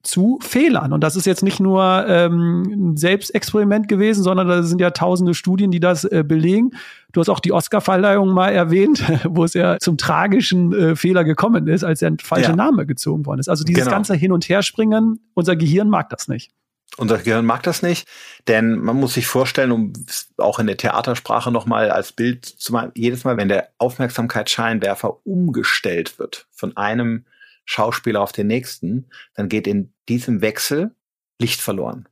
[0.03, 0.93] zu Fehlern.
[0.93, 5.33] Und das ist jetzt nicht nur ähm, ein Selbstexperiment gewesen, sondern da sind ja tausende
[5.33, 6.71] Studien, die das äh, belegen.
[7.11, 11.67] Du hast auch die Oscar-Verleihung mal erwähnt, wo es ja zum tragischen äh, Fehler gekommen
[11.67, 12.55] ist, als der falsche ja.
[12.55, 13.49] Name gezogen worden ist.
[13.49, 13.95] Also dieses genau.
[13.95, 16.51] ganze Hin- und Herspringen, unser Gehirn mag das nicht.
[16.97, 18.05] Unser Gehirn mag das nicht,
[18.49, 19.93] denn man muss sich vorstellen, um
[20.37, 26.19] auch in der Theatersprache nochmal als Bild zu machen, jedes Mal, wenn der Aufmerksamkeitsscheinwerfer umgestellt
[26.19, 27.23] wird von einem
[27.65, 30.95] Schauspieler auf den nächsten, dann geht in diesem Wechsel
[31.39, 32.08] Licht verloren.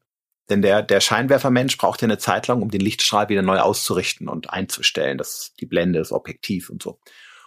[0.50, 4.28] Denn der, der Scheinwerfermensch braucht ja eine Zeit lang, um den Lichtstrahl wieder neu auszurichten
[4.28, 5.18] und einzustellen.
[5.18, 7.00] Das die Blende, das Objektiv und so.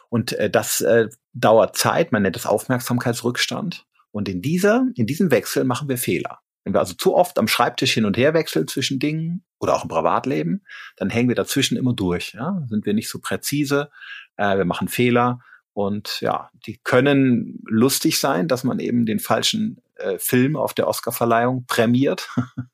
[0.08, 3.86] Und äh, das äh, dauert Zeit, man nennt es Aufmerksamkeitsrückstand.
[4.12, 6.40] Und in dieser, in diesem Wechsel machen wir Fehler.
[6.64, 9.82] Wenn wir also zu oft am Schreibtisch hin und her wechseln zwischen Dingen oder auch
[9.82, 10.64] im Privatleben,
[10.96, 12.34] dann hängen wir dazwischen immer durch.
[12.34, 12.62] Ja?
[12.68, 13.90] Sind wir nicht so präzise,
[14.36, 15.40] äh, wir machen Fehler
[15.74, 20.88] und ja, die können lustig sein, dass man eben den falschen äh, Film auf der
[20.88, 22.28] Oscarverleihung prämiert.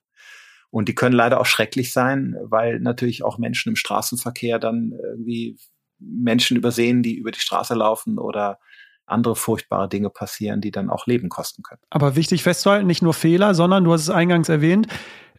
[0.70, 5.56] Und die können leider auch schrecklich sein, weil natürlich auch Menschen im Straßenverkehr dann irgendwie
[5.98, 8.58] Menschen übersehen, die über die Straße laufen oder
[9.06, 11.80] andere furchtbare Dinge passieren, die dann auch Leben kosten können.
[11.88, 14.88] Aber wichtig festzuhalten, nicht nur Fehler, sondern du hast es eingangs erwähnt,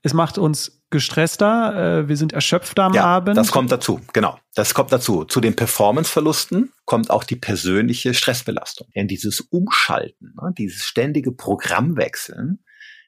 [0.01, 3.38] es macht uns gestresster, äh, wir sind erschöpfter am ja, Abend.
[3.38, 4.39] Das kommt dazu, genau.
[4.55, 5.25] Das kommt dazu.
[5.25, 8.88] Zu den Performanceverlusten kommt auch die persönliche Stressbelastung.
[8.95, 12.63] Denn dieses Umschalten, ne, dieses ständige Programmwechseln,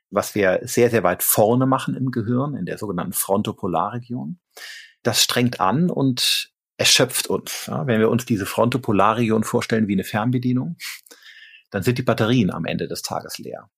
[0.10, 4.40] was wir sehr, sehr weit vorne machen im Gehirn, in der sogenannten Frontopolarregion,
[5.04, 7.66] das strengt an und erschöpft uns.
[7.68, 10.78] Ja, wenn wir uns diese Frontopolarregion vorstellen wie eine Fernbedienung,
[11.72, 13.70] dann sind die Batterien am Ende des Tages leer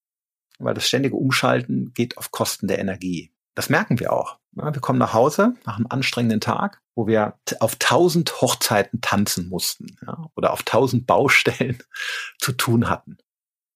[0.63, 3.31] weil das ständige Umschalten geht auf Kosten der Energie.
[3.55, 4.39] Das merken wir auch.
[4.51, 9.97] Wir kommen nach Hause nach einem anstrengenden Tag, wo wir auf tausend Hochzeiten tanzen mussten
[10.05, 11.77] ja, oder auf tausend Baustellen
[12.39, 13.17] zu tun hatten.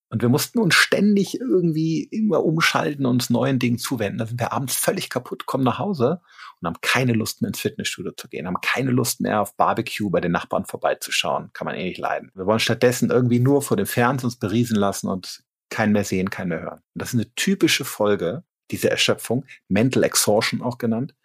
[0.10, 4.20] Und wir mussten uns ständig irgendwie immer umschalten und uns neuen Dingen zuwenden.
[4.20, 6.22] Da sind wir abends völlig kaputt, kommen nach Hause
[6.62, 10.10] und haben keine Lust mehr ins Fitnessstudio zu gehen, haben keine Lust mehr auf Barbecue
[10.10, 11.50] bei den Nachbarn vorbeizuschauen.
[11.52, 12.32] Kann man eh nicht leiden.
[12.36, 16.30] Wir wollen stattdessen irgendwie nur vor dem Fernsehen uns beriesen lassen und kein mehr sehen,
[16.30, 16.80] kein mehr hören.
[16.94, 21.16] Und das ist eine typische Folge dieser Erschöpfung, Mental Exhaustion auch genannt,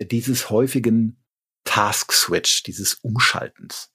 [0.00, 1.22] dieses häufigen
[1.64, 3.92] Task Switch, dieses Umschaltens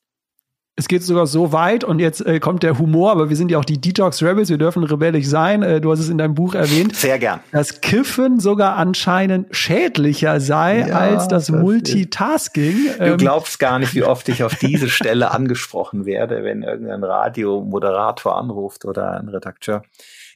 [0.78, 3.58] es geht sogar so weit und jetzt äh, kommt der Humor, aber wir sind ja
[3.58, 5.64] auch die Detox Rebels, wir dürfen rebellisch sein.
[5.64, 6.96] Äh, du hast es in deinem Buch erwähnt.
[6.96, 7.42] Sehr gern.
[7.52, 12.76] Dass Kiffen sogar anscheinend schädlicher sei ja, als das, das Multitasking.
[12.98, 17.04] Du ähm, glaubst gar nicht, wie oft ich auf diese Stelle angesprochen werde, wenn irgendein
[17.04, 19.84] Radiomoderator anruft oder ein Redakteur.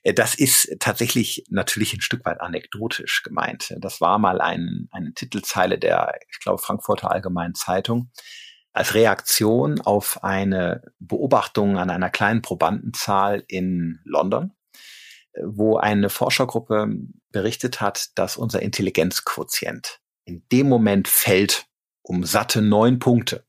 [0.04, 3.74] Äh, das ist tatsächlich natürlich ein Stück weit anekdotisch gemeint.
[3.80, 8.10] Das war mal ein, eine Titelzeile der, ich glaube, Frankfurter Allgemeinen Zeitung
[8.76, 14.52] als Reaktion auf eine Beobachtung an einer kleinen Probandenzahl in London,
[15.42, 16.90] wo eine Forschergruppe
[17.32, 21.68] berichtet hat, dass unser Intelligenzquotient in dem Moment fällt
[22.02, 23.46] um satte neun Punkte,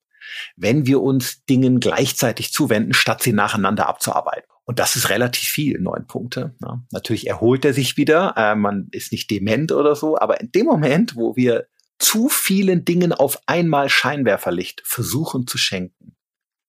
[0.57, 4.49] wenn wir uns Dingen gleichzeitig zuwenden, statt sie nacheinander abzuarbeiten.
[4.65, 6.55] Und das ist relativ viel, neun Punkte.
[6.63, 6.83] Ja.
[6.93, 10.67] Natürlich erholt er sich wieder, äh, man ist nicht dement oder so, aber in dem
[10.67, 11.67] Moment, wo wir
[11.99, 16.17] zu vielen Dingen auf einmal Scheinwerferlicht versuchen zu schenken,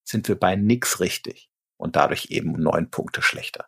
[0.04, 3.66] sind wir bei nix richtig und dadurch eben neun Punkte schlechter.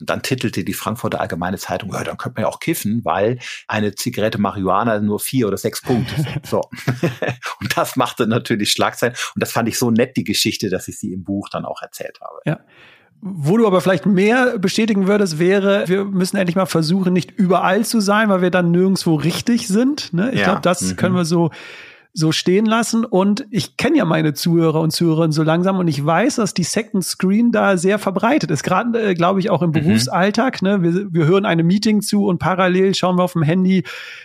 [0.00, 3.38] Und dann titelte die Frankfurter Allgemeine Zeitung, ja, dann könnte man ja auch kiffen, weil
[3.68, 6.46] eine Zigarette Marihuana nur vier oder sechs Punkte sind.
[6.46, 6.60] So.
[7.60, 9.14] und das machte natürlich Schlagzeilen.
[9.34, 11.80] Und das fand ich so nett, die Geschichte, dass ich sie im Buch dann auch
[11.82, 12.40] erzählt habe.
[12.44, 12.60] Ja.
[13.24, 17.84] Wo du aber vielleicht mehr bestätigen würdest, wäre, wir müssen endlich mal versuchen, nicht überall
[17.84, 20.12] zu sein, weil wir dann nirgendwo richtig sind.
[20.12, 20.32] Ne?
[20.32, 20.46] Ich ja.
[20.46, 20.96] glaube, das mhm.
[20.96, 21.50] können wir so
[22.14, 23.04] so stehen lassen.
[23.04, 26.64] Und ich kenne ja meine Zuhörer und Zuhörerinnen so langsam und ich weiß, dass die
[26.64, 28.62] Second Screen da sehr verbreitet ist.
[28.62, 29.74] Gerade, äh, glaube ich, auch im mhm.
[29.74, 30.62] Berufsalltag.
[30.62, 30.82] Ne?
[30.82, 33.84] Wir, wir hören einem Meeting zu und parallel schauen wir auf dem Handy,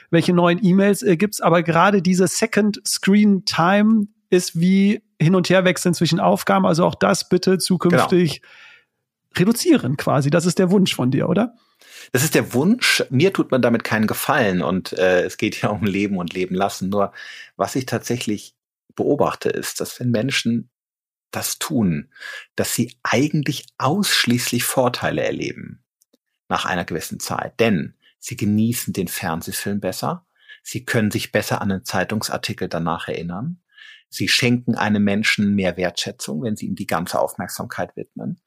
[0.09, 1.39] welche neuen E-Mails äh, gibt's.
[1.39, 6.65] Aber gerade diese Second Screen Time ist wie hin und her wechseln zwischen Aufgaben.
[6.65, 8.53] Also auch das bitte zukünftig genau.
[9.39, 10.29] Reduzieren quasi.
[10.29, 11.55] Das ist der Wunsch von dir, oder?
[12.11, 13.03] Das ist der Wunsch.
[13.09, 16.55] Mir tut man damit keinen Gefallen und äh, es geht ja um Leben und Leben
[16.55, 16.89] lassen.
[16.89, 17.13] Nur
[17.55, 18.55] was ich tatsächlich
[18.95, 20.69] beobachte, ist, dass wenn Menschen
[21.31, 22.09] das tun,
[22.55, 25.83] dass sie eigentlich ausschließlich Vorteile erleben
[26.47, 27.59] nach einer gewissen Zeit.
[27.59, 30.25] Denn sie genießen den Fernsehfilm besser,
[30.63, 33.61] sie können sich besser an einen Zeitungsartikel danach erinnern,
[34.09, 38.41] sie schenken einem Menschen mehr Wertschätzung, wenn sie ihm die ganze Aufmerksamkeit widmen.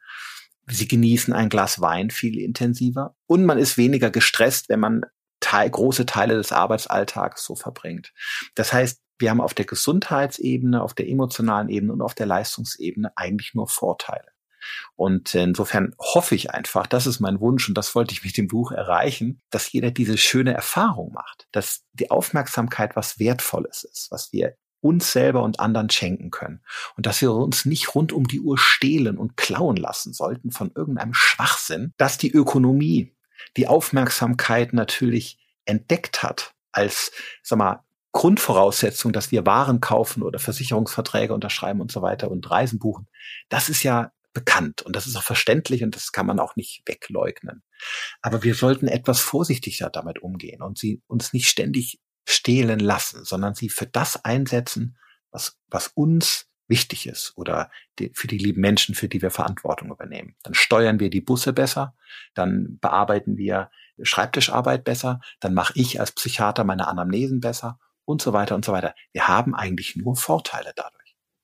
[0.66, 5.04] Sie genießen ein Glas Wein viel intensiver und man ist weniger gestresst, wenn man
[5.40, 8.12] teil, große Teile des Arbeitsalltags so verbringt.
[8.54, 13.12] Das heißt, wir haben auf der Gesundheitsebene, auf der emotionalen Ebene und auf der Leistungsebene
[13.16, 14.28] eigentlich nur Vorteile.
[14.96, 18.48] Und insofern hoffe ich einfach, das ist mein Wunsch und das wollte ich mit dem
[18.48, 24.32] Buch erreichen, dass jeder diese schöne Erfahrung macht, dass die Aufmerksamkeit was Wertvolles ist, was
[24.32, 26.60] wir uns selber und anderen schenken können.
[26.96, 30.72] Und dass wir uns nicht rund um die Uhr stehlen und klauen lassen sollten von
[30.74, 33.14] irgendeinem Schwachsinn, dass die Ökonomie
[33.56, 37.12] die Aufmerksamkeit natürlich entdeckt hat als,
[37.42, 42.78] sag mal, Grundvoraussetzung, dass wir Waren kaufen oder Versicherungsverträge unterschreiben und so weiter und Reisen
[42.78, 43.06] buchen.
[43.48, 46.82] Das ist ja bekannt und das ist auch verständlich und das kann man auch nicht
[46.86, 47.62] wegleugnen.
[48.20, 53.54] Aber wir sollten etwas vorsichtiger damit umgehen und sie uns nicht ständig stehlen lassen, sondern
[53.54, 54.96] sie für das einsetzen,
[55.30, 59.90] was, was uns wichtig ist oder die, für die lieben Menschen, für die wir Verantwortung
[59.90, 60.36] übernehmen.
[60.42, 61.94] Dann steuern wir die Busse besser,
[62.34, 68.32] dann bearbeiten wir Schreibtischarbeit besser, dann mache ich als Psychiater meine Anamnesen besser und so
[68.32, 68.94] weiter und so weiter.
[69.12, 71.00] Wir haben eigentlich nur Vorteile dadurch.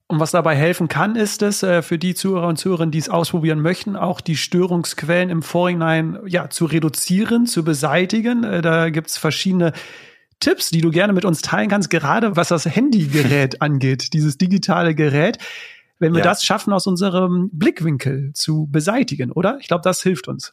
[0.09, 3.09] Und was dabei helfen kann, ist es äh, für die Zuhörer und Zuhörerinnen, die es
[3.09, 8.45] ausprobieren möchten, auch die Störungsquellen im Vorhinein ja zu reduzieren, zu beseitigen.
[8.45, 9.73] Äh, da gibt's verschiedene
[10.41, 14.95] Tipps, die du gerne mit uns teilen kannst, gerade was das Handygerät angeht, dieses digitale
[14.95, 15.39] Gerät.
[15.99, 16.25] Wenn wir ja.
[16.25, 19.59] das schaffen, aus unserem Blickwinkel zu beseitigen, oder?
[19.61, 20.53] Ich glaube, das hilft uns.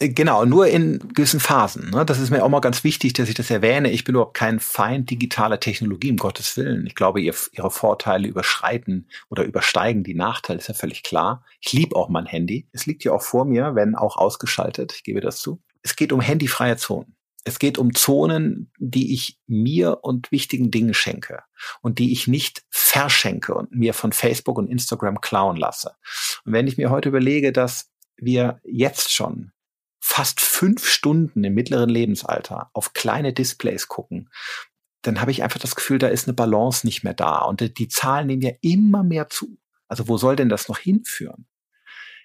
[0.00, 1.90] Äh, genau, nur in gewissen Phasen.
[1.90, 2.04] Ne?
[2.04, 3.90] Das ist mir auch mal ganz wichtig, dass ich das erwähne.
[3.90, 6.86] Ich bin überhaupt kein Feind digitaler Technologie, um Gottes Willen.
[6.86, 11.44] Ich glaube, ihr, ihre Vorteile überschreiten oder übersteigen die Nachteile, ist ja völlig klar.
[11.60, 12.66] Ich liebe auch mein Handy.
[12.72, 14.92] Es liegt ja auch vor mir, wenn auch ausgeschaltet.
[14.94, 15.60] Ich gebe das zu.
[15.82, 17.14] Es geht um handyfreie Zonen.
[17.44, 21.42] Es geht um Zonen, die ich mir und wichtigen Dingen schenke
[21.80, 25.94] und die ich nicht verschenke und mir von Facebook und Instagram klauen lasse.
[26.44, 29.52] Und wenn ich mir heute überlege, dass wir jetzt schon
[30.00, 34.28] fast fünf Stunden im mittleren Lebensalter auf kleine Displays gucken,
[35.02, 37.38] dann habe ich einfach das Gefühl, da ist eine Balance nicht mehr da.
[37.38, 39.58] Und die Zahlen nehmen ja immer mehr zu.
[39.88, 41.46] Also wo soll denn das noch hinführen?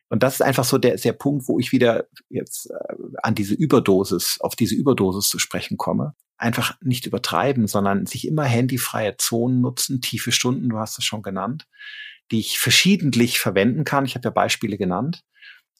[0.09, 3.55] Und das ist einfach so der, der Punkt, wo ich wieder jetzt äh, an diese
[3.55, 6.13] Überdosis, auf diese Überdosis zu sprechen komme.
[6.37, 11.23] Einfach nicht übertreiben, sondern sich immer handyfreie Zonen nutzen, tiefe Stunden, du hast es schon
[11.23, 11.67] genannt,
[12.31, 14.05] die ich verschiedentlich verwenden kann.
[14.05, 15.23] Ich habe ja Beispiele genannt.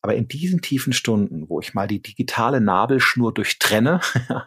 [0.02, 4.02] Aber in diesen tiefen Stunden, wo ich mal die digitale Nabelschnur durchtrenne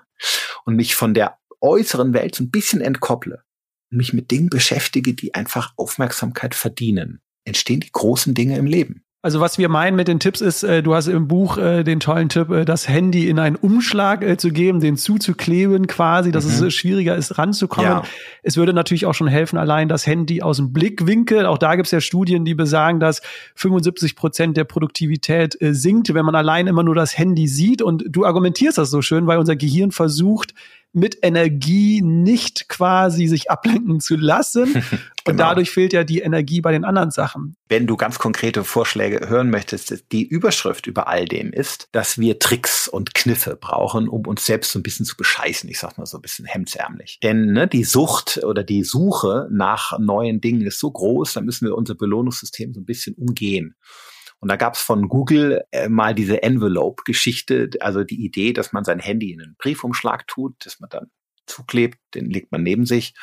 [0.65, 3.43] und mich von der äußeren Welt so ein bisschen entkopple
[3.91, 9.05] und mich mit Dingen beschäftige, die einfach Aufmerksamkeit verdienen, entstehen die großen Dinge im Leben.
[9.21, 11.99] Also was wir meinen mit den Tipps ist, äh, du hast im Buch äh, den
[11.99, 16.45] tollen Tipp, äh, das Handy in einen Umschlag äh, zu geben, den zuzukleben quasi, dass
[16.45, 16.51] mhm.
[16.53, 17.91] es äh, schwieriger ist, ranzukommen.
[17.91, 18.03] Ja.
[18.45, 21.47] Es würde natürlich auch schon helfen, allein das Handy aus dem Blickwinkel.
[21.47, 23.21] Auch da gibt es ja Studien, die besagen, dass
[23.57, 27.83] 75 Prozent der Produktivität äh, sinkt, wenn man allein immer nur das Handy sieht.
[27.83, 30.55] Und du argumentierst das so schön, weil unser Gehirn versucht,
[30.93, 34.73] mit Energie nicht quasi sich ablenken zu lassen.
[34.83, 35.03] genau.
[35.27, 37.57] Und dadurch fehlt ja die Energie bei den anderen Sachen.
[37.69, 42.39] Wenn du ganz konkrete Vorschläge hören möchtest, die Überschrift über all dem ist, dass wir
[42.39, 45.69] Tricks und Kniffe brauchen, um uns selbst so ein bisschen zu bescheißen.
[45.69, 47.19] Ich sag mal so ein bisschen hemdsärmlich.
[47.23, 51.67] Denn ne, die Sucht oder die Suche nach neuen Dingen ist so groß, da müssen
[51.67, 53.75] wir unser Belohnungssystem so ein bisschen umgehen.
[54.41, 58.85] Und da gab es von Google äh, mal diese Envelope-Geschichte, also die Idee, dass man
[58.85, 61.11] sein Handy in einen Briefumschlag tut, dass man dann
[61.47, 63.15] zuklebt, den legt man neben sich.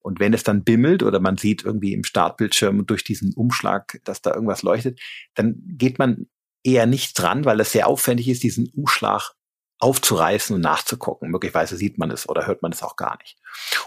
[0.00, 4.20] Und wenn es dann bimmelt oder man sieht irgendwie im Startbildschirm durch diesen Umschlag, dass
[4.20, 5.00] da irgendwas leuchtet,
[5.34, 6.26] dann geht man
[6.62, 9.32] eher nicht dran, weil es sehr aufwendig ist, diesen Umschlag
[9.78, 11.30] aufzureißen und nachzugucken.
[11.30, 13.38] Möglicherweise sieht man es oder hört man es auch gar nicht.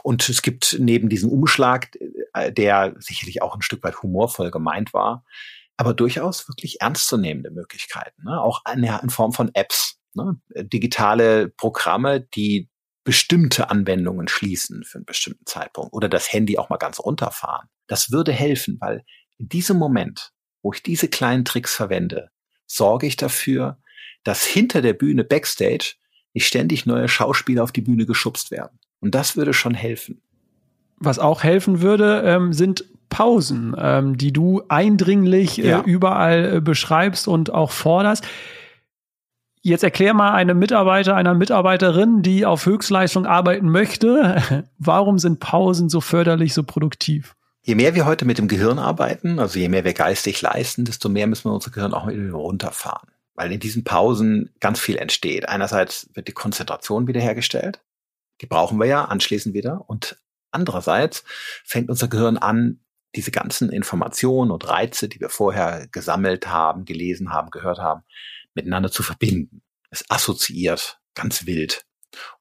[0.04, 1.90] Und es gibt neben diesem Umschlag,
[2.34, 5.24] äh, der sicherlich auch ein Stück weit humorvoll gemeint war,
[5.78, 8.24] aber durchaus wirklich ernstzunehmende Möglichkeiten.
[8.24, 8.42] Ne?
[8.42, 10.40] Auch in, in Form von Apps, ne?
[10.56, 12.70] digitale Programme, die
[13.04, 17.70] bestimmte Anwendungen schließen für einen bestimmten Zeitpunkt oder das Handy auch mal ganz runterfahren.
[17.86, 19.06] Das würde helfen, weil
[19.38, 22.32] in diesem Moment, wo ich diese kleinen Tricks verwende,
[22.66, 23.78] sorge ich dafür,
[24.24, 25.96] dass hinter der Bühne backstage
[26.34, 28.78] nicht ständig neue Schauspieler auf die Bühne geschubst werden.
[29.00, 30.22] Und das würde schon helfen.
[30.98, 35.82] Was auch helfen würde, ähm, sind Pausen, ähm, die du eindringlich äh, ja.
[35.82, 38.26] überall äh, beschreibst und auch forderst.
[39.62, 44.42] Jetzt erklär mal einem Mitarbeiter, einer Mitarbeiterin, die auf Höchstleistung arbeiten möchte,
[44.78, 47.36] warum sind Pausen so förderlich, so produktiv?
[47.64, 51.10] Je mehr wir heute mit dem Gehirn arbeiten, also je mehr wir geistig leisten, desto
[51.10, 53.10] mehr müssen wir unser Gehirn auch wieder runterfahren.
[53.36, 55.50] Weil in diesen Pausen ganz viel entsteht.
[55.50, 57.82] Einerseits wird die Konzentration wiederhergestellt.
[58.42, 59.84] Die brauchen wir ja anschließend wieder.
[59.88, 60.18] Und
[60.52, 61.26] andererseits
[61.66, 62.80] fängt unser Gehirn an,
[63.16, 68.04] diese ganzen Informationen und Reize, die wir vorher gesammelt haben, gelesen haben, gehört haben,
[68.54, 69.62] miteinander zu verbinden.
[69.90, 71.86] Es assoziiert ganz wild.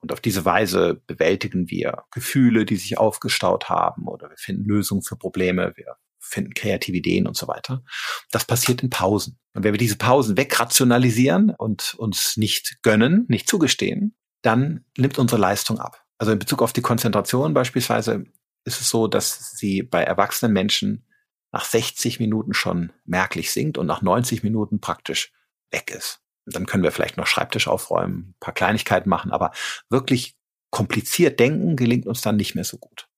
[0.00, 5.02] Und auf diese Weise bewältigen wir Gefühle, die sich aufgestaut haben, oder wir finden Lösungen
[5.02, 7.82] für Probleme, wir finden kreative Ideen und so weiter.
[8.30, 9.38] Das passiert in Pausen.
[9.54, 15.40] Und wenn wir diese Pausen wegrationalisieren und uns nicht gönnen, nicht zugestehen, dann nimmt unsere
[15.40, 16.04] Leistung ab.
[16.18, 18.24] Also in Bezug auf die Konzentration beispielsweise
[18.66, 21.06] ist es so, dass sie bei erwachsenen Menschen
[21.52, 25.32] nach 60 Minuten schon merklich sinkt und nach 90 Minuten praktisch
[25.70, 26.20] weg ist.
[26.44, 29.52] Und dann können wir vielleicht noch Schreibtisch aufräumen, ein paar Kleinigkeiten machen, aber
[29.88, 30.36] wirklich
[30.70, 33.08] kompliziert denken gelingt uns dann nicht mehr so gut.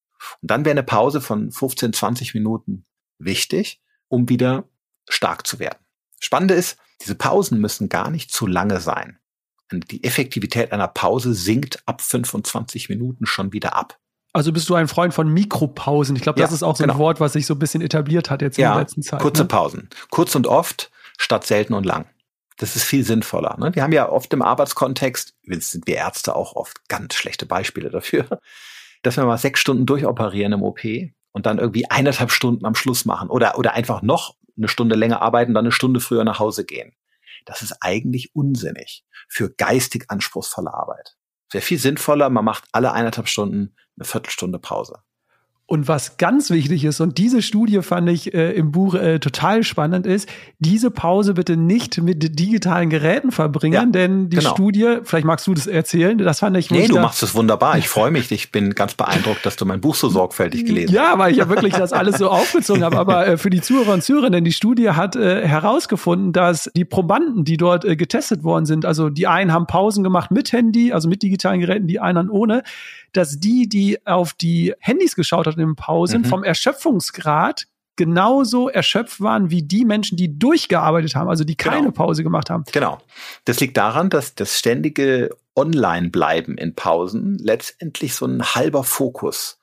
[0.43, 2.87] Und dann wäre eine Pause von 15, 20 Minuten
[3.19, 4.69] wichtig, um wieder
[5.09, 5.79] stark zu werden.
[6.21, 9.19] Spannende ist, diese Pausen müssen gar nicht zu lange sein.
[9.73, 13.99] Die Effektivität einer Pause sinkt ab 25 Minuten schon wieder ab.
[14.33, 16.17] Also bist du ein Freund von Mikropausen?
[16.17, 17.01] Ich glaube, das ja, ist auch so ein genau.
[17.01, 19.21] Wort, was sich so ein bisschen etabliert hat jetzt in der letzten Zeit.
[19.21, 19.49] Kurze ne?
[19.49, 19.89] Pausen.
[20.11, 22.07] Kurz und oft statt selten und lang.
[22.59, 23.57] Das ist viel sinnvoller.
[23.59, 23.75] Ne?
[23.75, 27.91] Wir haben ja oft im Arbeitskontext, übrigens sind wir Ärzte auch oft ganz schlechte Beispiele
[27.91, 28.27] dafür,
[29.03, 30.81] dass wir mal sechs Stunden durchoperieren im OP
[31.33, 35.23] und dann irgendwie eineinhalb Stunden am Schluss machen oder, oder einfach noch eine Stunde länger
[35.23, 36.93] arbeiten, dann eine Stunde früher nach Hause gehen.
[37.47, 41.17] Das ist eigentlich unsinnig für geistig anspruchsvolle Arbeit.
[41.51, 45.03] Wäre viel sinnvoller, man macht alle eineinhalb Stunden eine Viertelstunde Pause.
[45.71, 49.63] Und was ganz wichtig ist, und diese Studie fand ich äh, im Buch äh, total
[49.65, 50.27] spannend, ist,
[50.59, 54.49] diese Pause bitte nicht mit digitalen Geräten verbringen, ja, denn die genau.
[54.49, 56.71] Studie, vielleicht magst du das erzählen, das fand ich.
[56.71, 57.77] Nee, du machst es wunderbar.
[57.77, 58.33] Ich freue mich.
[58.33, 60.95] Ich bin ganz beeindruckt, dass du mein Buch so sorgfältig gelesen hast.
[60.95, 62.97] Ja, weil ich ja wirklich das alles so aufgezogen habe.
[62.97, 67.45] Aber äh, für die Zuhörer und Zuhörerinnen, die Studie hat äh, herausgefunden, dass die Probanden,
[67.45, 71.11] die dort äh, getestet worden sind, also die einen haben Pausen gemacht mit Handy, also
[71.11, 72.63] mit digitalen Geräten, die anderen ohne,
[73.13, 76.27] dass die, die auf die Handys geschaut in Pausen, mhm.
[76.27, 81.91] vom Erschöpfungsgrad genauso erschöpft waren wie die Menschen, die durchgearbeitet haben, also die keine genau.
[81.91, 82.65] Pause gemacht haben.
[82.73, 82.99] Genau.
[83.45, 89.59] Das liegt daran, dass das ständige Online-Bleiben in Pausen letztendlich so ein halber Fokus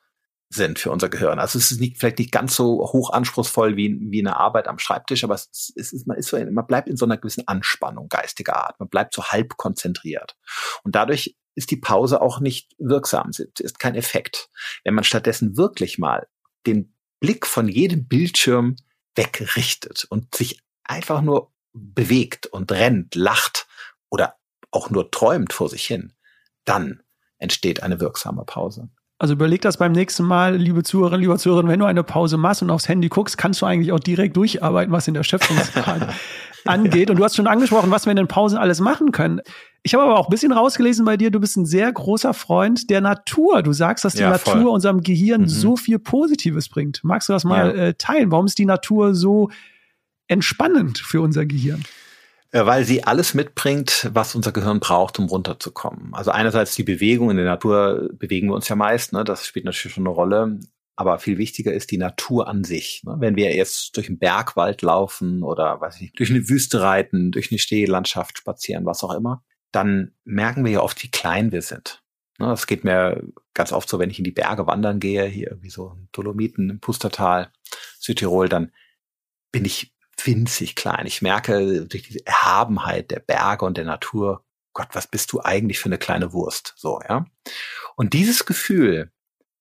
[0.48, 1.38] sind für unser Gehirn.
[1.38, 4.78] Also es ist nicht, vielleicht nicht ganz so hoch anspruchsvoll wie, wie eine Arbeit am
[4.78, 8.56] Schreibtisch, aber es ist, man ist so, man bleibt in so einer gewissen Anspannung geistiger
[8.56, 8.78] Art.
[8.78, 10.36] Man bleibt so halb konzentriert.
[10.84, 14.50] Und dadurch ist die Pause auch nicht wirksam, ist kein Effekt.
[14.84, 16.28] Wenn man stattdessen wirklich mal
[16.66, 18.76] den Blick von jedem Bildschirm
[19.14, 23.66] wegrichtet und sich einfach nur bewegt und rennt, lacht
[24.10, 24.36] oder
[24.70, 26.12] auch nur träumt vor sich hin,
[26.64, 27.02] dann
[27.38, 28.90] entsteht eine wirksame Pause.
[29.18, 32.60] Also überleg das beim nächsten Mal, liebe Zuhörerinnen, lieber Zuhörerin, wenn du eine Pause machst
[32.60, 36.14] und aufs Handy guckst, kannst du eigentlich auch direkt durcharbeiten, was in der Schöpfungsgrad
[36.68, 37.10] angeht.
[37.10, 39.40] Und du hast schon angesprochen, was wir in den Pausen alles machen können.
[39.82, 42.90] Ich habe aber auch ein bisschen rausgelesen bei dir, du bist ein sehr großer Freund
[42.90, 43.62] der Natur.
[43.62, 44.66] Du sagst, dass die ja, Natur voll.
[44.66, 45.48] unserem Gehirn mhm.
[45.48, 47.00] so viel Positives bringt.
[47.04, 47.84] Magst du das mal ja.
[47.84, 48.32] äh, teilen?
[48.32, 49.50] Warum ist die Natur so
[50.26, 51.84] entspannend für unser Gehirn?
[52.50, 56.14] Äh, weil sie alles mitbringt, was unser Gehirn braucht, um runterzukommen.
[56.14, 59.24] Also einerseits die Bewegung, in der Natur bewegen wir uns ja meist, ne?
[59.24, 60.58] das spielt natürlich schon eine Rolle.
[60.96, 63.02] Aber viel wichtiger ist die Natur an sich.
[63.04, 63.16] Ne?
[63.18, 67.32] Wenn wir jetzt durch einen Bergwald laufen oder weiß ich nicht, durch eine Wüste reiten,
[67.32, 71.62] durch eine Stehlandschaft spazieren, was auch immer, dann merken wir ja oft, wie klein wir
[71.62, 72.02] sind.
[72.38, 72.46] Ne?
[72.46, 73.22] Das geht mir
[73.52, 76.70] ganz oft so, wenn ich in die Berge wandern gehe, hier irgendwie so in Dolomiten,
[76.70, 77.52] im Pustertal,
[77.98, 78.72] Südtirol, dann
[79.52, 79.94] bin ich
[80.24, 81.06] winzig klein.
[81.06, 85.78] Ich merke durch diese Erhabenheit der Berge und der Natur Gott, was bist du eigentlich
[85.78, 86.74] für eine kleine Wurst?
[86.76, 87.24] So, ja.
[87.96, 89.10] Und dieses Gefühl,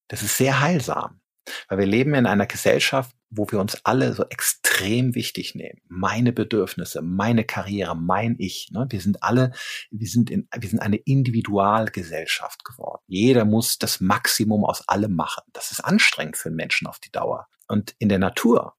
[0.10, 1.22] das ist sehr heilsam,
[1.68, 5.82] weil wir leben in einer Gesellschaft, wo wir uns alle so extrem wichtig nehmen.
[5.88, 8.70] Meine Bedürfnisse, meine Karriere, mein Ich.
[8.72, 8.88] Ne?
[8.90, 9.52] Wir sind alle,
[9.92, 13.02] wir sind in, wir sind eine Individualgesellschaft geworden.
[13.08, 15.44] Jeder muss das Maximum aus allem machen.
[15.54, 17.48] Das ist anstrengend für einen Menschen auf die Dauer.
[17.68, 18.76] Und in der Natur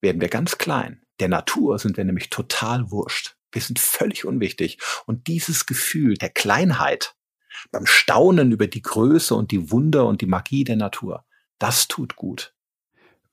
[0.00, 1.02] werden wir ganz klein.
[1.20, 3.36] Der Natur sind wir nämlich total wurscht.
[3.52, 4.78] Wir sind völlig unwichtig.
[5.06, 7.14] Und dieses Gefühl der Kleinheit
[7.70, 11.24] beim Staunen über die Größe und die Wunder und die Magie der Natur,
[11.62, 12.54] das tut gut.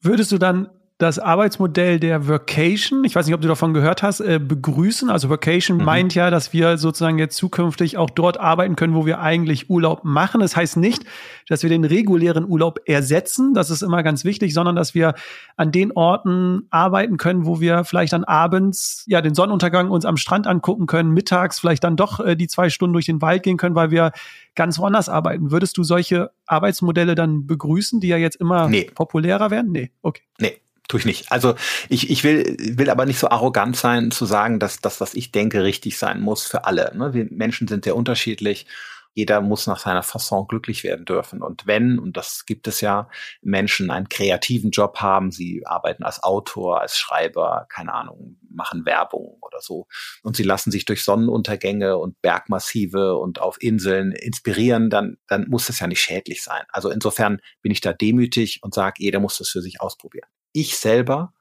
[0.02, 0.70] Würdest du dann
[1.00, 5.10] das Arbeitsmodell der Workation, ich weiß nicht, ob du davon gehört hast, äh, begrüßen.
[5.10, 5.86] Also Workation mhm.
[5.86, 10.04] meint ja, dass wir sozusagen jetzt zukünftig auch dort arbeiten können, wo wir eigentlich Urlaub
[10.04, 10.42] machen.
[10.42, 11.06] Das heißt nicht,
[11.48, 15.16] dass wir den regulären Urlaub ersetzen, das ist immer ganz wichtig, sondern dass wir
[15.56, 20.18] an den Orten arbeiten können, wo wir vielleicht dann abends ja den Sonnenuntergang uns am
[20.18, 23.56] Strand angucken können, mittags vielleicht dann doch äh, die zwei Stunden durch den Wald gehen
[23.56, 24.12] können, weil wir
[24.54, 25.50] ganz woanders arbeiten.
[25.50, 28.92] Würdest du solche Arbeitsmodelle dann begrüßen, die ja jetzt immer nee.
[28.94, 29.72] populärer werden?
[29.72, 30.24] Nee, okay.
[30.42, 30.58] Nee,
[30.90, 31.32] tue ich nicht.
[31.32, 31.56] Also
[31.88, 35.32] ich, ich will, will aber nicht so arrogant sein zu sagen, dass das, was ich
[35.32, 36.92] denke, richtig sein muss für alle.
[36.98, 37.14] Ne?
[37.14, 38.66] Wir Menschen sind sehr unterschiedlich.
[39.14, 41.42] Jeder muss nach seiner Fasson glücklich werden dürfen.
[41.42, 43.10] Und wenn, und das gibt es ja,
[43.42, 49.38] Menschen einen kreativen Job haben, sie arbeiten als Autor, als Schreiber, keine Ahnung, machen Werbung
[49.42, 49.88] oder so.
[50.24, 55.68] Und sie lassen sich durch Sonnenuntergänge und Bergmassive und auf Inseln inspirieren, dann, dann muss
[55.68, 56.64] das ja nicht schädlich sein.
[56.70, 60.30] Also insofern bin ich da demütig und sage, jeder muss das für sich ausprobieren.
[60.52, 61.34] Ich selber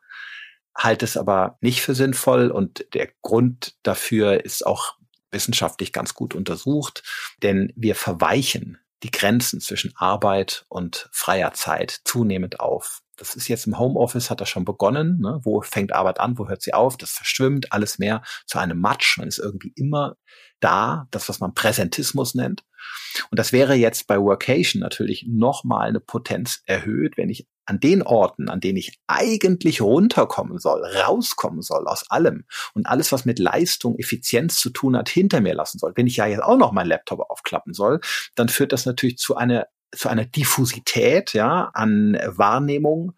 [0.77, 4.95] halte es aber nicht für sinnvoll und der Grund dafür ist auch
[5.31, 7.03] wissenschaftlich ganz gut untersucht,
[7.43, 13.03] denn wir verweichen die Grenzen zwischen Arbeit und freier Zeit zunehmend auf.
[13.19, 15.19] Das ist jetzt im Homeoffice, hat das schon begonnen.
[15.21, 15.41] Ne?
[15.43, 16.97] Wo fängt Arbeit an, wo hört sie auf?
[16.97, 19.19] Das verschwimmt alles mehr zu einem Matsch.
[19.19, 20.17] Man ist irgendwie immer
[20.61, 22.65] da, das, was man Präsentismus nennt.
[23.31, 28.03] Und das wäre jetzt bei Workation natürlich nochmal eine Potenz erhöht, wenn ich an den
[28.03, 33.39] Orten, an denen ich eigentlich runterkommen soll, rauskommen soll aus allem und alles, was mit
[33.39, 35.93] Leistung, Effizienz zu tun hat, hinter mir lassen soll.
[35.95, 38.01] Wenn ich ja jetzt auch noch meinen Laptop aufklappen soll,
[38.35, 43.13] dann führt das natürlich zu einer zu einer Diffusität, ja, an Wahrnehmung,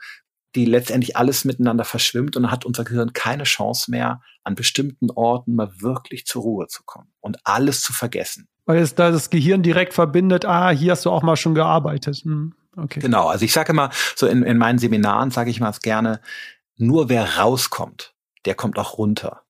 [0.55, 5.11] die letztendlich alles miteinander verschwimmt und dann hat unser Gehirn keine Chance mehr, an bestimmten
[5.11, 8.49] Orten mal wirklich zur Ruhe zu kommen und alles zu vergessen.
[8.65, 12.17] Weil es da das Gehirn direkt verbindet, ah, hier hast du auch mal schon gearbeitet.
[12.25, 13.01] Hm, okay.
[13.01, 16.21] Genau, also ich sage immer, so in, in meinen Seminaren sage ich mal gerne,
[16.77, 18.15] nur wer rauskommt,
[18.45, 19.43] der kommt auch runter.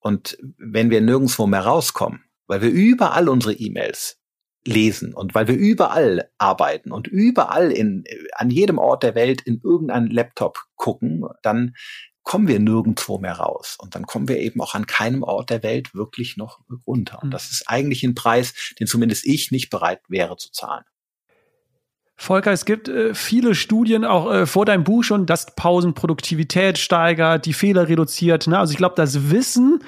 [0.00, 4.19] Und wenn wir nirgendwo mehr rauskommen, weil wir überall unsere E-Mails
[4.66, 8.04] lesen und weil wir überall arbeiten und überall in,
[8.34, 11.74] an jedem Ort der Welt in irgendeinen Laptop gucken, dann
[12.22, 13.76] kommen wir nirgendwo mehr raus.
[13.80, 17.18] Und dann kommen wir eben auch an keinem Ort der Welt wirklich noch runter.
[17.22, 17.30] Und hm.
[17.30, 20.84] das ist eigentlich ein Preis, den zumindest ich nicht bereit wäre zu zahlen.
[22.16, 26.76] Volker, es gibt äh, viele Studien, auch äh, vor deinem Buch schon, dass Pausen Produktivität
[26.76, 28.46] steigert, die Fehler reduziert.
[28.46, 28.58] Ne?
[28.58, 29.82] Also ich glaube, das Wissen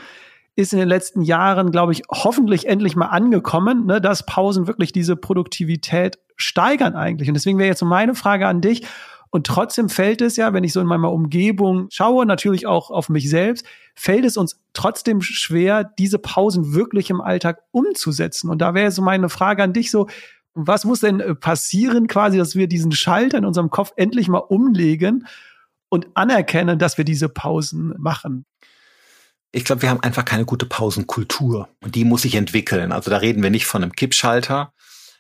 [0.55, 4.93] ist in den letzten Jahren, glaube ich, hoffentlich endlich mal angekommen, ne, dass Pausen wirklich
[4.93, 7.29] diese Produktivität steigern eigentlich.
[7.29, 8.87] Und deswegen wäre jetzt so meine Frage an dich.
[9.31, 13.09] Und trotzdem fällt es ja, wenn ich so in meiner Umgebung schaue, natürlich auch auf
[13.09, 18.51] mich selbst, fällt es uns trotzdem schwer, diese Pausen wirklich im Alltag umzusetzen.
[18.51, 20.07] Und da wäre so meine Frage an dich so,
[20.55, 24.39] was muss denn äh, passieren quasi, dass wir diesen Schalter in unserem Kopf endlich mal
[24.39, 25.27] umlegen
[25.89, 28.45] und anerkennen, dass wir diese Pausen machen?
[29.55, 32.91] Ich glaube, wir haben einfach keine gute Pausenkultur und die muss sich entwickeln.
[32.91, 34.73] Also da reden wir nicht von einem Kippschalter,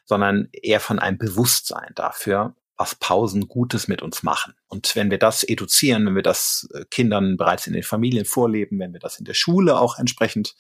[0.07, 4.55] sondern eher von einem Bewusstsein dafür, was Pausen Gutes mit uns machen.
[4.66, 8.78] Und wenn wir das eduzieren, wenn wir das äh, Kindern bereits in den Familien vorleben,
[8.80, 10.57] wenn wir das in der Schule auch entsprechend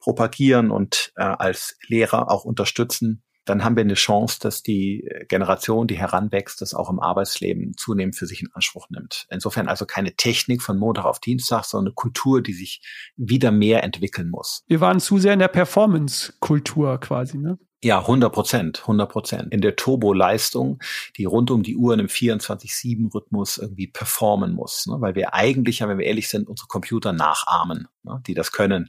[0.00, 5.86] propagieren und äh, als Lehrer auch unterstützen, dann haben wir eine Chance, dass die Generation,
[5.86, 9.26] die heranwächst, das auch im Arbeitsleben zunehmend für sich in Anspruch nimmt.
[9.30, 12.82] Insofern also keine Technik von Montag auf Dienstag, sondern eine Kultur, die sich
[13.16, 14.64] wieder mehr entwickeln muss.
[14.66, 17.58] Wir waren zu sehr in der Performance-Kultur quasi, ne?
[17.84, 19.52] Ja, 100 Prozent, 100 Prozent.
[19.52, 20.82] In der Turbo-Leistung,
[21.18, 24.86] die rund um die Uhr in einem 24-7-Rhythmus irgendwie performen muss.
[24.86, 24.96] Ne?
[25.00, 28.22] Weil wir eigentlich, ja, wenn wir ehrlich sind, unsere Computer nachahmen, ne?
[28.26, 28.88] die das können.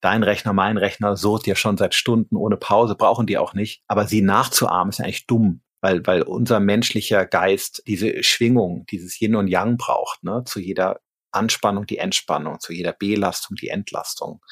[0.00, 3.82] Dein Rechner, mein Rechner surrt ja schon seit Stunden ohne Pause, brauchen die auch nicht.
[3.86, 5.62] Aber sie nachzuahmen ist ja eigentlich dumm.
[5.82, 10.42] Weil, weil unser menschlicher Geist diese Schwingung, dieses Yin und Yang braucht, ne?
[10.44, 11.00] zu jeder
[11.32, 14.42] Anspannung die Entspannung, zu jeder Belastung die Entlastung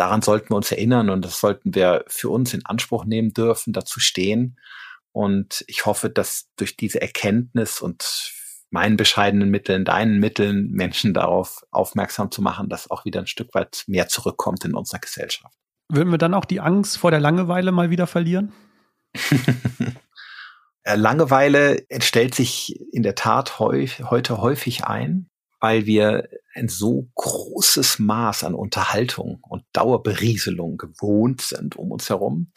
[0.00, 3.72] daran sollten wir uns erinnern und das sollten wir für uns in Anspruch nehmen dürfen,
[3.72, 4.58] dazu stehen.
[5.12, 8.32] Und ich hoffe, dass durch diese Erkenntnis und
[8.70, 13.54] meinen bescheidenen Mitteln, deinen Mitteln, Menschen darauf aufmerksam zu machen, dass auch wieder ein Stück
[13.54, 15.54] weit mehr zurückkommt in unserer Gesellschaft.
[15.88, 18.52] Würden wir dann auch die Angst vor der Langeweile mal wieder verlieren?
[20.82, 25.28] Äh, Langeweile stellt sich in der Tat häufig, heute häufig ein,
[25.60, 32.50] weil wir ein so großes Maß an Unterhaltung und Dauerberieselung gewohnt sind um uns herum,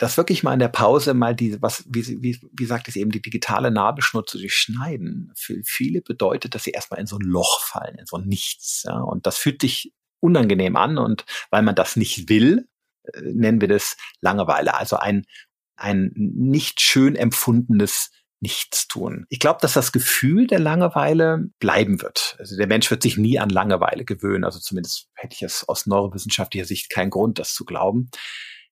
[0.00, 3.10] dass wirklich mal in der Pause mal die, was, wie, wie, wie sagt es eben,
[3.10, 7.60] die digitale Nabelschnur zu durchschneiden, für viele bedeutet, dass sie erstmal in so ein Loch
[7.60, 8.84] fallen, in so ein Nichts.
[8.86, 8.98] Ja?
[9.00, 12.66] Und das fühlt sich unangenehm an und weil man das nicht will,
[13.02, 15.26] äh, nennen wir das Langeweile, also ein
[15.76, 19.26] ein nicht schön empfundenes Nichtstun.
[19.28, 22.36] Ich glaube, dass das Gefühl der Langeweile bleiben wird.
[22.38, 24.44] Also der Mensch wird sich nie an Langeweile gewöhnen.
[24.44, 28.10] Also zumindest hätte ich es aus neurowissenschaftlicher Sicht keinen Grund, das zu glauben.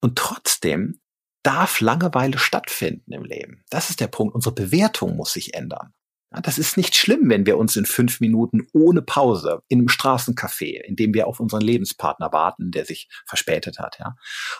[0.00, 1.00] Und trotzdem
[1.42, 3.64] darf Langeweile stattfinden im Leben.
[3.70, 4.34] Das ist der Punkt.
[4.34, 5.92] Unsere Bewertung muss sich ändern.
[6.30, 10.82] Das ist nicht schlimm, wenn wir uns in fünf Minuten ohne Pause in einem Straßencafé,
[10.82, 14.14] in dem wir auf unseren Lebenspartner warten, der sich verspätet hat, ja,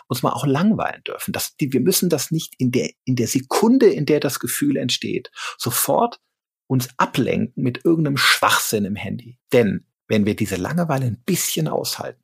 [0.07, 1.31] uns mal auch langweilen dürfen.
[1.31, 4.77] Das, die, wir müssen das nicht in der, in der Sekunde, in der das Gefühl
[4.77, 6.19] entsteht, sofort
[6.65, 9.37] uns ablenken mit irgendeinem Schwachsinn im Handy.
[9.53, 12.23] Denn wenn wir diese Langeweile ein bisschen aushalten,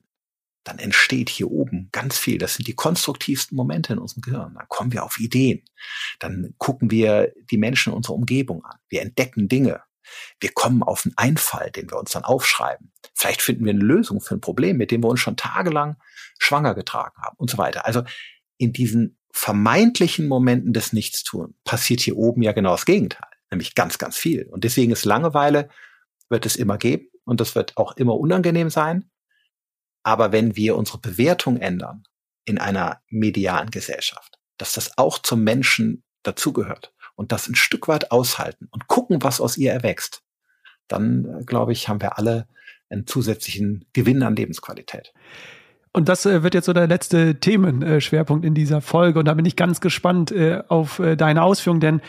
[0.66, 2.40] dann entsteht hier oben ganz viel.
[2.40, 4.56] Das sind die konstruktivsten Momente in unserem Gehirn.
[4.56, 5.64] Dann kommen wir auf Ideen.
[6.20, 8.78] Dann gucken wir die Menschen in unserer Umgebung an.
[8.90, 9.82] Wir entdecken Dinge.
[10.40, 12.92] Wir kommen auf einen Einfall, den wir uns dann aufschreiben.
[13.14, 15.98] Vielleicht finden wir eine Lösung für ein Problem, mit dem wir uns schon tagelang
[16.40, 17.86] schwanger getragen haben und so weiter.
[17.86, 18.04] Also
[18.58, 23.98] in diesen vermeintlichen Momenten des Nichtstun passiert hier oben ja genau das Gegenteil, nämlich ganz,
[23.98, 24.48] ganz viel.
[24.48, 25.70] Und deswegen ist Langeweile,
[26.30, 29.10] wird es immer geben und das wird auch immer unangenehm sein.
[30.06, 32.04] Aber wenn wir unsere Bewertung ändern
[32.46, 38.12] in einer medialen Gesellschaft, dass das auch zum Menschen dazugehört und das ein Stück weit
[38.12, 40.22] aushalten und gucken, was aus ihr erwächst,
[40.88, 42.48] dann, äh, glaube ich, haben wir alle
[42.92, 45.12] einen zusätzlichen Gewinn an Lebensqualität.
[45.92, 49.18] Und das äh, wird jetzt so der letzte Themenschwerpunkt in dieser Folge.
[49.18, 52.02] Und da bin ich ganz gespannt äh, auf deine Ausführungen, denn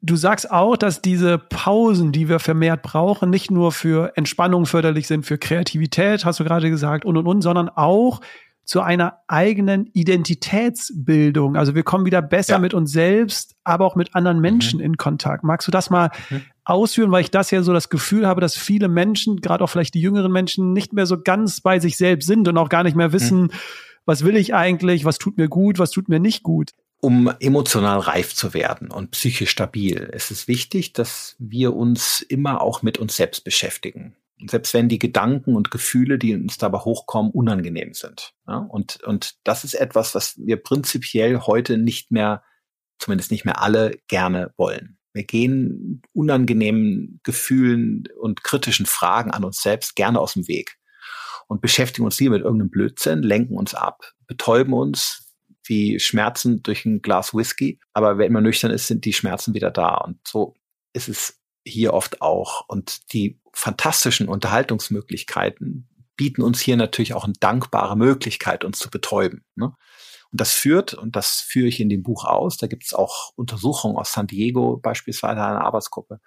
[0.00, 5.08] Du sagst auch, dass diese Pausen, die wir vermehrt brauchen, nicht nur für Entspannung förderlich
[5.08, 8.20] sind, für Kreativität, hast du gerade gesagt, und und und, sondern auch
[8.64, 11.56] zu einer eigenen Identitätsbildung.
[11.56, 12.58] Also wir kommen wieder besser ja.
[12.58, 14.84] mit uns selbst, aber auch mit anderen Menschen mhm.
[14.84, 15.42] in Kontakt.
[15.42, 16.42] Magst du das mal mhm.
[16.64, 19.94] ausführen, weil ich das ja so das Gefühl habe, dass viele Menschen, gerade auch vielleicht
[19.94, 22.94] die jüngeren Menschen, nicht mehr so ganz bei sich selbst sind und auch gar nicht
[22.94, 23.50] mehr wissen, mhm.
[24.04, 28.00] was will ich eigentlich, was tut mir gut, was tut mir nicht gut um emotional
[28.00, 32.98] reif zu werden und psychisch stabil, ist es wichtig, dass wir uns immer auch mit
[32.98, 34.16] uns selbst beschäftigen.
[34.46, 38.34] Selbst wenn die Gedanken und Gefühle, die uns dabei hochkommen, unangenehm sind.
[38.46, 42.42] Ja, und, und das ist etwas, was wir prinzipiell heute nicht mehr,
[42.98, 44.98] zumindest nicht mehr alle, gerne wollen.
[45.12, 50.76] Wir gehen unangenehmen Gefühlen und kritischen Fragen an uns selbst gerne aus dem Weg
[51.48, 55.27] und beschäftigen uns lieber mit irgendeinem Blödsinn, lenken uns ab, betäuben uns,
[55.68, 57.80] wie Schmerzen durch ein Glas Whisky.
[57.92, 59.96] Aber wenn man nüchtern ist, sind die Schmerzen wieder da.
[59.96, 60.54] Und so
[60.92, 62.64] ist es hier oft auch.
[62.68, 69.44] Und die fantastischen Unterhaltungsmöglichkeiten bieten uns hier natürlich auch eine dankbare Möglichkeit, uns zu betäuben.
[69.54, 69.72] Ne?
[70.30, 73.32] Und das führt, und das führe ich in dem Buch aus, da gibt es auch
[73.36, 76.20] Untersuchungen aus San Diego, beispielsweise einer Arbeitsgruppe,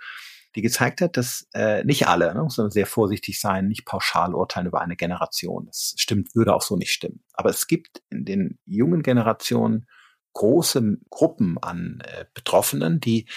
[0.55, 4.35] die gezeigt hat, dass äh, nicht alle, ne, muss man sehr vorsichtig sein, nicht pauschal
[4.35, 5.65] urteilen über eine Generation.
[5.65, 7.23] Das stimmt, würde auch so nicht stimmen.
[7.33, 9.87] Aber es gibt in den jungen Generationen
[10.33, 13.27] große Gruppen an äh, Betroffenen, die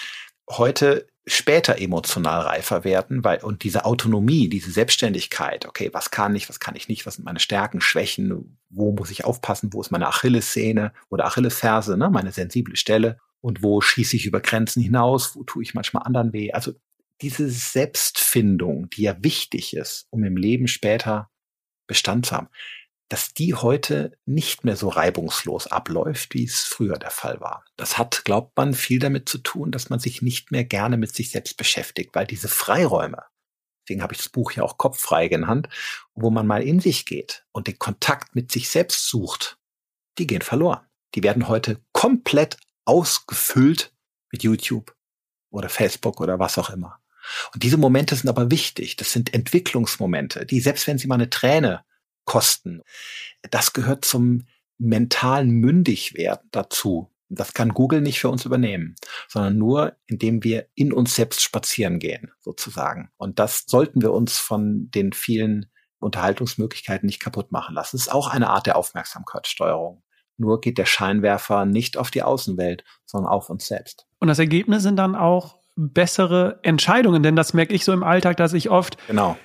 [0.50, 6.48] heute später emotional reifer werden, weil und diese Autonomie, diese Selbstständigkeit, okay, was kann ich,
[6.48, 9.90] was kann ich nicht, was sind meine Stärken, Schwächen, wo muss ich aufpassen, wo ist
[9.90, 15.34] meine Achillessehne oder Achillesferse, ne, meine sensible Stelle und wo schieße ich über Grenzen hinaus,
[15.34, 16.52] wo tue ich manchmal anderen weh.
[16.52, 16.72] Also
[17.20, 21.30] diese Selbstfindung, die ja wichtig ist, um im Leben später
[21.86, 22.48] Bestand zu haben,
[23.08, 27.64] dass die heute nicht mehr so reibungslos abläuft, wie es früher der Fall war.
[27.76, 31.14] Das hat, glaubt man, viel damit zu tun, dass man sich nicht mehr gerne mit
[31.14, 33.22] sich selbst beschäftigt, weil diese Freiräume,
[33.82, 35.68] deswegen habe ich das Buch ja auch kopffrei genannt,
[36.14, 39.58] wo man mal in sich geht und den Kontakt mit sich selbst sucht,
[40.18, 40.80] die gehen verloren.
[41.14, 43.94] Die werden heute komplett ausgefüllt
[44.32, 44.96] mit YouTube
[45.50, 47.00] oder Facebook oder was auch immer.
[47.52, 48.96] Und diese Momente sind aber wichtig.
[48.96, 51.84] Das sind Entwicklungsmomente, die selbst wenn sie mal eine Träne
[52.24, 52.82] kosten,
[53.50, 54.46] das gehört zum
[54.78, 57.10] mentalen Mündigwerden dazu.
[57.28, 58.96] Das kann Google nicht für uns übernehmen,
[59.28, 63.10] sondern nur, indem wir in uns selbst spazieren gehen, sozusagen.
[63.16, 65.66] Und das sollten wir uns von den vielen
[66.00, 67.96] Unterhaltungsmöglichkeiten nicht kaputt machen lassen.
[67.96, 70.02] Das ist auch eine Art der Aufmerksamkeitssteuerung.
[70.36, 74.06] Nur geht der Scheinwerfer nicht auf die Außenwelt, sondern auf uns selbst.
[74.18, 78.36] Und das Ergebnis sind dann auch bessere Entscheidungen, denn das merke ich so im Alltag,
[78.36, 79.36] dass ich oft genau.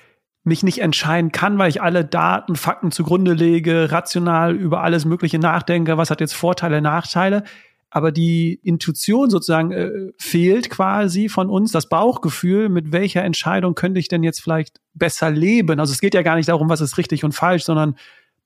[0.44, 5.38] mich nicht entscheiden kann, weil ich alle Daten, Fakten zugrunde lege, rational über alles Mögliche
[5.38, 7.44] nachdenke, was hat jetzt Vorteile, Nachteile,
[7.90, 13.98] aber die Intuition sozusagen äh, fehlt quasi von uns, das Bauchgefühl, mit welcher Entscheidung könnte
[13.98, 15.80] ich denn jetzt vielleicht besser leben?
[15.80, 17.96] Also es geht ja gar nicht darum, was ist richtig und falsch, sondern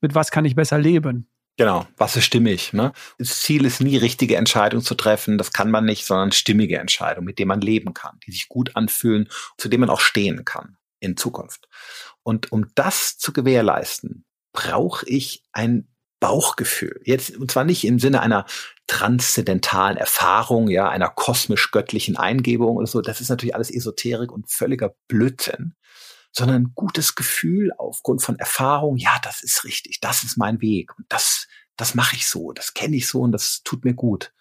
[0.01, 1.27] mit was kann ich besser leben?
[1.57, 2.73] Genau, was ist stimmig?
[2.73, 2.91] Ne?
[3.17, 7.25] Das Ziel ist nie, richtige Entscheidungen zu treffen, das kann man nicht, sondern stimmige Entscheidungen,
[7.25, 10.77] mit denen man leben kann, die sich gut anfühlen, zu denen man auch stehen kann
[10.99, 11.69] in Zukunft.
[12.23, 15.87] Und um das zu gewährleisten, brauche ich ein
[16.19, 17.01] Bauchgefühl.
[17.03, 18.45] Jetzt, und zwar nicht im Sinne einer
[18.87, 23.01] transzendentalen Erfahrung, ja, einer kosmisch-göttlichen Eingebung oder so.
[23.01, 25.73] Das ist natürlich alles Esoterik und völliger Blödsinn.
[26.35, 31.05] Sondern gutes Gefühl aufgrund von Erfahrung, ja, das ist richtig, das ist mein Weg und
[31.09, 34.33] das, das mache ich so, das kenne ich so und das tut mir gut.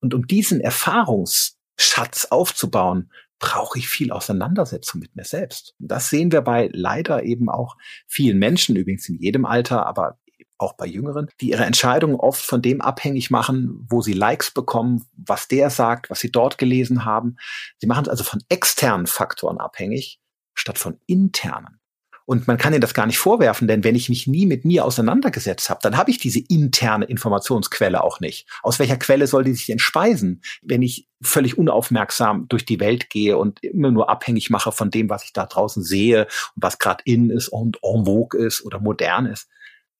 [0.00, 5.74] Und um diesen Erfahrungsschatz aufzubauen, brauche ich viel Auseinandersetzung mit mir selbst.
[5.78, 7.76] Und das sehen wir bei leider eben auch
[8.06, 10.18] vielen Menschen, übrigens in jedem Alter, aber
[10.56, 15.04] auch bei Jüngeren, die ihre Entscheidungen oft von dem abhängig machen, wo sie Likes bekommen,
[15.16, 17.36] was der sagt, was sie dort gelesen haben.
[17.78, 20.20] Sie machen es also von externen Faktoren abhängig,
[20.54, 21.80] statt von internen.
[22.26, 24.86] Und man kann ihnen das gar nicht vorwerfen, denn wenn ich mich nie mit mir
[24.86, 28.48] auseinandergesetzt habe, dann habe ich diese interne Informationsquelle auch nicht.
[28.62, 33.36] Aus welcher Quelle soll die sich entspeisen, wenn ich völlig unaufmerksam durch die Welt gehe
[33.36, 36.22] und immer nur abhängig mache von dem, was ich da draußen sehe
[36.54, 39.48] und was gerade in ist und en vogue ist oder modern ist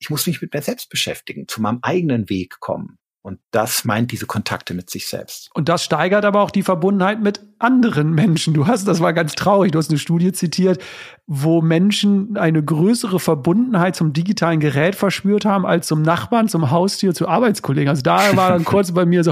[0.05, 2.99] ich muss mich mit mir selbst beschäftigen, zu meinem eigenen Weg kommen.
[3.25, 5.49] Und das meint diese Kontakte mit sich selbst.
[5.55, 8.53] Und das steigert aber auch die Verbundenheit mit anderen Menschen.
[8.53, 10.79] Du hast, das war ganz traurig, du hast eine Studie zitiert,
[11.27, 17.15] wo Menschen eine größere Verbundenheit zum digitalen Gerät verspürt haben als zum Nachbarn, zum Haustier,
[17.15, 17.89] zu Arbeitskollegen.
[17.89, 19.31] Also da war dann kurz bei mir so,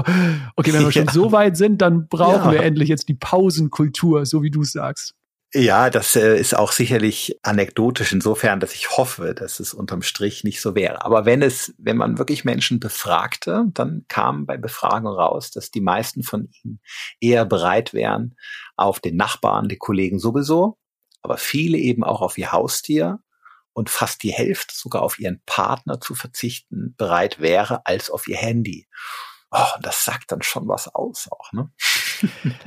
[0.55, 2.51] okay, wenn wir schon so weit sind, dann brauchen ja.
[2.53, 5.13] wir endlich jetzt die Pausenkultur, so wie du es sagst.
[5.55, 10.43] Ja, das äh, ist auch sicherlich anekdotisch insofern, dass ich hoffe, dass es unterm Strich
[10.43, 11.05] nicht so wäre.
[11.05, 15.81] Aber wenn es, wenn man wirklich Menschen befragte, dann kam bei Befragung raus, dass die
[15.81, 16.79] meisten von ihnen
[17.19, 18.35] eher bereit wären,
[18.77, 20.79] auf den Nachbarn, die Kollegen sowieso,
[21.21, 23.19] aber viele eben auch auf ihr Haustier
[23.73, 28.37] und fast die Hälfte sogar auf ihren Partner zu verzichten bereit wäre als auf ihr
[28.37, 28.87] Handy.
[29.51, 31.69] Oh, das sagt dann schon was aus auch, ne?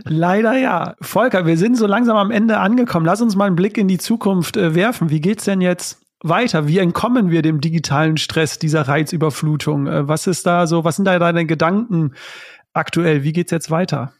[0.04, 0.94] Leider ja.
[1.00, 3.06] Volker, wir sind so langsam am Ende angekommen.
[3.06, 5.10] Lass uns mal einen Blick in die Zukunft äh, werfen.
[5.10, 6.66] Wie geht's denn jetzt weiter?
[6.66, 9.86] Wie entkommen wir dem digitalen Stress, dieser Reizüberflutung?
[9.86, 12.14] Äh, was ist da so, was sind da deine Gedanken
[12.72, 13.22] aktuell?
[13.22, 14.12] Wie geht's jetzt weiter?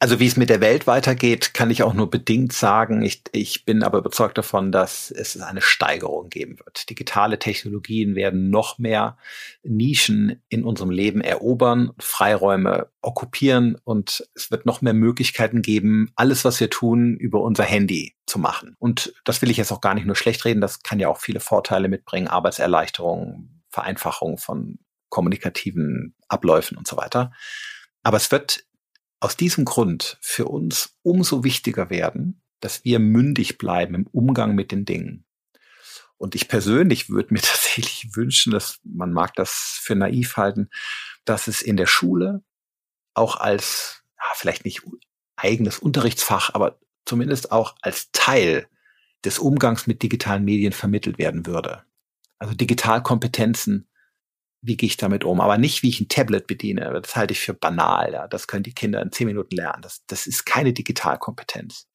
[0.00, 3.02] Also wie es mit der Welt weitergeht, kann ich auch nur bedingt sagen.
[3.02, 6.88] Ich, ich bin aber überzeugt davon, dass es eine Steigerung geben wird.
[6.88, 9.18] Digitale Technologien werden noch mehr
[9.64, 16.44] Nischen in unserem Leben erobern, Freiräume okkupieren und es wird noch mehr Möglichkeiten geben, alles,
[16.44, 18.76] was wir tun, über unser Handy zu machen.
[18.78, 21.18] Und das will ich jetzt auch gar nicht nur schlecht reden, das kann ja auch
[21.18, 24.78] viele Vorteile mitbringen, Arbeitserleichterung, Vereinfachung von
[25.08, 27.32] kommunikativen Abläufen und so weiter.
[28.04, 28.64] Aber es wird
[29.20, 34.72] aus diesem Grund für uns umso wichtiger werden, dass wir mündig bleiben im Umgang mit
[34.72, 35.24] den Dingen.
[36.16, 40.68] Und ich persönlich würde mir tatsächlich wünschen, dass man mag das für naiv halten,
[41.24, 42.42] dass es in der Schule
[43.14, 44.82] auch als, ja, vielleicht nicht
[45.36, 48.68] eigenes Unterrichtsfach, aber zumindest auch als Teil
[49.24, 51.84] des Umgangs mit digitalen Medien vermittelt werden würde.
[52.38, 53.88] Also Digitalkompetenzen
[54.60, 57.00] wie gehe ich damit um, aber nicht, wie ich ein Tablet bediene.
[57.00, 58.12] Das halte ich für banal.
[58.12, 58.28] Ja.
[58.28, 59.82] Das können die Kinder in zehn Minuten lernen.
[59.82, 61.86] Das, das ist keine Digitalkompetenz,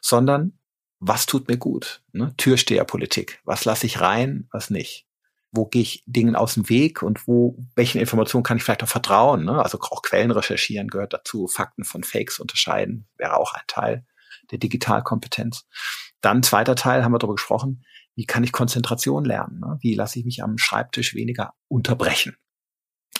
[0.00, 0.58] sondern
[0.98, 2.02] was tut mir gut?
[2.12, 2.34] Ne?
[2.36, 3.40] Türsteherpolitik.
[3.44, 5.06] Was lasse ich rein, was nicht?
[5.52, 8.88] Wo gehe ich Dingen aus dem Weg und wo, welchen Informationen kann ich vielleicht auch
[8.88, 9.44] vertrauen?
[9.44, 9.62] Ne?
[9.62, 14.06] Also auch Quellen recherchieren gehört dazu, Fakten von Fakes unterscheiden, wäre auch ein Teil
[14.50, 15.66] der Digitalkompetenz.
[16.20, 17.84] Dann zweiter Teil, haben wir darüber gesprochen,
[18.16, 19.60] wie kann ich Konzentration lernen?
[19.60, 19.78] Ne?
[19.80, 22.36] Wie lasse ich mich am Schreibtisch weniger unterbrechen?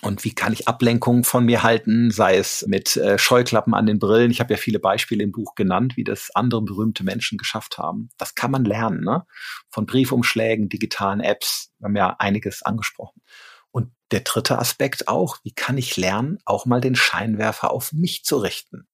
[0.03, 3.99] Und wie kann ich Ablenkungen von mir halten, sei es mit äh, Scheuklappen an den
[3.99, 4.31] Brillen.
[4.31, 8.11] Ich habe ja viele Beispiele im Buch genannt, wie das andere berühmte Menschen geschafft haben.
[8.19, 9.25] Das kann man lernen, ne?
[9.71, 11.73] Von Briefumschlägen, digitalen Apps.
[11.79, 13.23] Wir haben ja einiges angesprochen.
[13.71, 18.25] Und der dritte Aspekt auch, wie kann ich lernen, auch mal den Scheinwerfer auf mich
[18.25, 18.87] zu richten?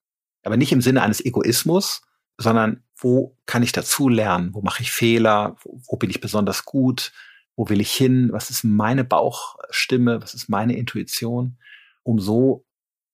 [0.44, 2.02] Aber nicht im Sinne eines Egoismus,
[2.42, 4.54] sondern wo kann ich dazu lernen?
[4.54, 5.56] Wo mache ich Fehler?
[5.62, 7.12] Wo, wo, bin ich besonders gut?
[7.56, 8.30] Wo will ich hin?
[8.32, 10.22] Was ist meine Bauchstimme?
[10.22, 11.58] Was ist meine Intuition?
[12.02, 12.64] Um so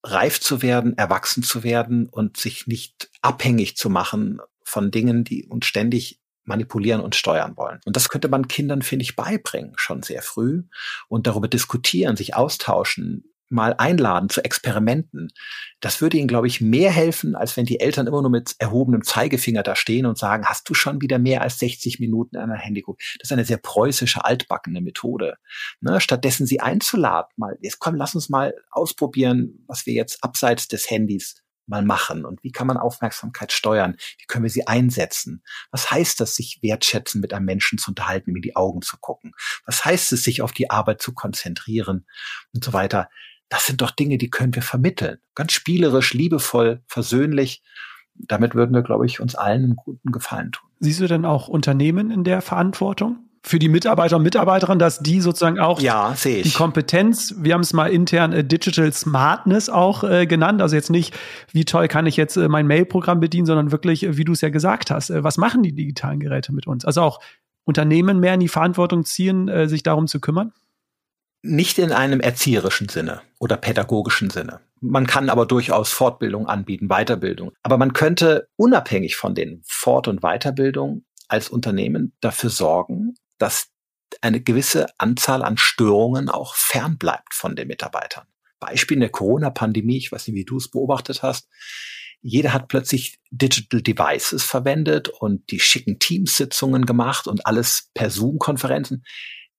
[0.03, 5.47] reif zu werden, erwachsen zu werden und sich nicht abhängig zu machen von Dingen, die
[5.47, 7.81] uns ständig manipulieren und steuern wollen.
[7.85, 10.65] Und das könnte man Kindern, finde ich, beibringen, schon sehr früh
[11.09, 15.31] und darüber diskutieren, sich austauschen, mal einladen zu Experimenten.
[15.81, 19.03] Das würde ihnen, glaube ich, mehr helfen, als wenn die Eltern immer nur mit erhobenem
[19.03, 22.59] Zeigefinger da stehen und sagen, hast du schon wieder mehr als 60 Minuten an einer
[22.59, 25.37] Handy Das ist eine sehr preußische, altbackene Methode.
[25.81, 26.01] Ne?
[26.01, 30.91] Stattdessen sie einzuladen, mal, jetzt komm, lass uns mal ausprobieren, was wir jetzt abseits des
[30.91, 33.97] Handys mal machen und wie kann man Aufmerksamkeit steuern?
[34.19, 35.43] Wie können wir sie einsetzen?
[35.71, 38.97] Was heißt das, sich wertschätzen, mit einem Menschen zu unterhalten, ihm in die Augen zu
[38.99, 39.33] gucken?
[39.67, 42.07] Was heißt es, sich auf die Arbeit zu konzentrieren
[42.55, 43.11] und so weiter?
[43.49, 45.19] Das sind doch Dinge, die können wir vermitteln.
[45.35, 47.63] Ganz spielerisch, liebevoll, versöhnlich.
[48.15, 50.69] Damit würden wir, glaube ich, uns allen einen guten Gefallen tun.
[50.81, 53.29] Siehst du denn auch Unternehmen in der Verantwortung?
[53.49, 57.73] für die Mitarbeiter und Mitarbeiterinnen, dass die sozusagen auch ja, die Kompetenz, wir haben es
[57.73, 61.15] mal intern äh, Digital Smartness auch äh, genannt, also jetzt nicht,
[61.53, 64.41] wie toll kann ich jetzt äh, mein Mail-Programm bedienen, sondern wirklich, äh, wie du es
[64.41, 66.85] ja gesagt hast, äh, was machen die digitalen Geräte mit uns?
[66.85, 67.21] Also auch
[67.65, 70.53] Unternehmen mehr in die Verantwortung ziehen, äh, sich darum zu kümmern?
[71.43, 74.61] Nicht in einem erzieherischen Sinne oder pädagogischen Sinne.
[74.81, 77.53] Man kann aber durchaus Fortbildung anbieten, Weiterbildung.
[77.63, 83.69] Aber man könnte unabhängig von den Fort- und Weiterbildungen als Unternehmen dafür sorgen, dass
[84.21, 88.27] eine gewisse Anzahl an Störungen auch fernbleibt von den Mitarbeitern.
[88.59, 91.49] Beispiel in der Corona-Pandemie, ich weiß nicht, wie du es beobachtet hast.
[92.21, 99.05] Jeder hat plötzlich Digital Devices verwendet und die schicken Teamsitzungen gemacht und alles per Zoom-Konferenzen.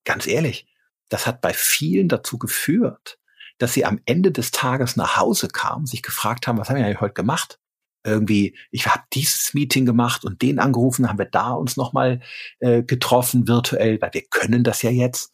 [0.04, 0.68] Ganz ehrlich,
[1.10, 3.20] das hat bei vielen dazu geführt,
[3.58, 6.86] dass sie am Ende des Tages nach Hause kamen, sich gefragt haben, was haben wir
[6.86, 7.60] eigentlich heute gemacht?
[8.04, 12.22] irgendwie, ich habe dieses Meeting gemacht und den angerufen, haben wir da uns nochmal
[12.60, 15.34] äh, getroffen virtuell, weil wir können das ja jetzt.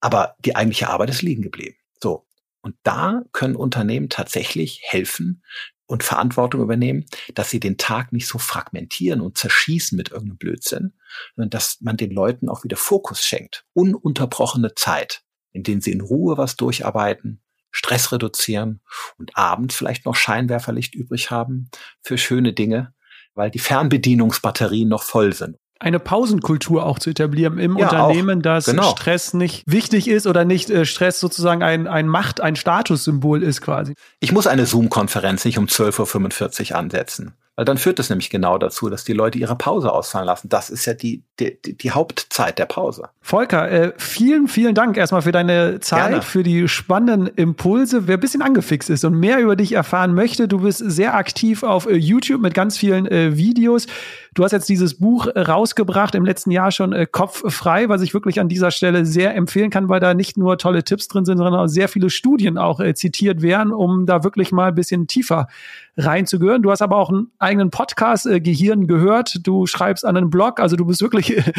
[0.00, 1.76] Aber die eigentliche Arbeit ist liegen geblieben.
[2.02, 2.26] So.
[2.60, 5.42] Und da können Unternehmen tatsächlich helfen
[5.86, 10.92] und Verantwortung übernehmen, dass sie den Tag nicht so fragmentieren und zerschießen mit irgendeinem Blödsinn,
[11.34, 13.64] sondern dass man den Leuten auch wieder Fokus schenkt.
[13.72, 15.22] Ununterbrochene Zeit,
[15.52, 18.80] in denen sie in Ruhe was durcharbeiten, Stress reduzieren
[19.18, 21.70] und abends vielleicht noch Scheinwerferlicht übrig haben
[22.02, 22.94] für schöne Dinge,
[23.34, 28.42] weil die Fernbedienungsbatterien noch voll sind eine Pausenkultur auch zu etablieren im ja, Unternehmen, auch.
[28.42, 28.90] dass genau.
[28.90, 33.60] Stress nicht wichtig ist oder nicht äh, Stress sozusagen ein, ein Macht, ein Statussymbol ist
[33.60, 33.94] quasi.
[34.20, 37.34] Ich muss eine Zoom-Konferenz nicht um 12.45 Uhr ansetzen.
[37.56, 40.50] Weil dann führt es nämlich genau dazu, dass die Leute ihre Pause ausfallen lassen.
[40.50, 43.08] Das ist ja die, die, die Hauptzeit der Pause.
[43.22, 46.22] Volker, äh, vielen, vielen Dank erstmal für deine Zeit, Gerne.
[46.22, 48.06] für die spannenden Impulse.
[48.06, 51.62] Wer ein bisschen angefixt ist und mehr über dich erfahren möchte, du bist sehr aktiv
[51.62, 53.86] auf äh, YouTube mit ganz vielen äh, Videos.
[54.34, 58.12] Du hast jetzt dieses Buch rausgebracht, im letzten Jahr schon äh, Kopf frei, was ich
[58.12, 61.38] wirklich an dieser Stelle sehr empfehlen kann, weil da nicht nur tolle Tipps drin sind,
[61.38, 65.06] sondern auch sehr viele Studien auch äh, zitiert werden, um da wirklich mal ein bisschen
[65.06, 65.48] tiefer
[65.96, 66.62] reinzugehören.
[66.62, 69.46] Du hast aber auch einen eigenen Podcast, äh, Gehirn gehört.
[69.46, 71.52] Du schreibst an einen Blog, also du bist wirklich äh,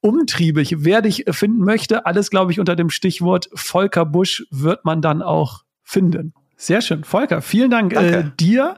[0.00, 0.76] umtriebig.
[0.78, 5.22] Wer dich finden möchte, alles, glaube ich, unter dem Stichwort Volker Busch wird man dann
[5.22, 6.34] auch finden.
[6.56, 7.04] Sehr schön.
[7.04, 8.76] Volker, vielen Dank äh, dir.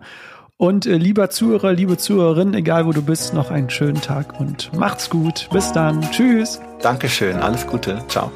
[0.56, 4.72] Und äh, lieber Zuhörer, liebe Zuhörerin, egal wo du bist, noch einen schönen Tag und
[4.72, 5.48] macht's gut.
[5.52, 6.00] Bis dann.
[6.10, 6.60] Tschüss.
[6.80, 7.36] Dankeschön.
[7.36, 7.98] Alles Gute.
[8.08, 8.30] Ciao.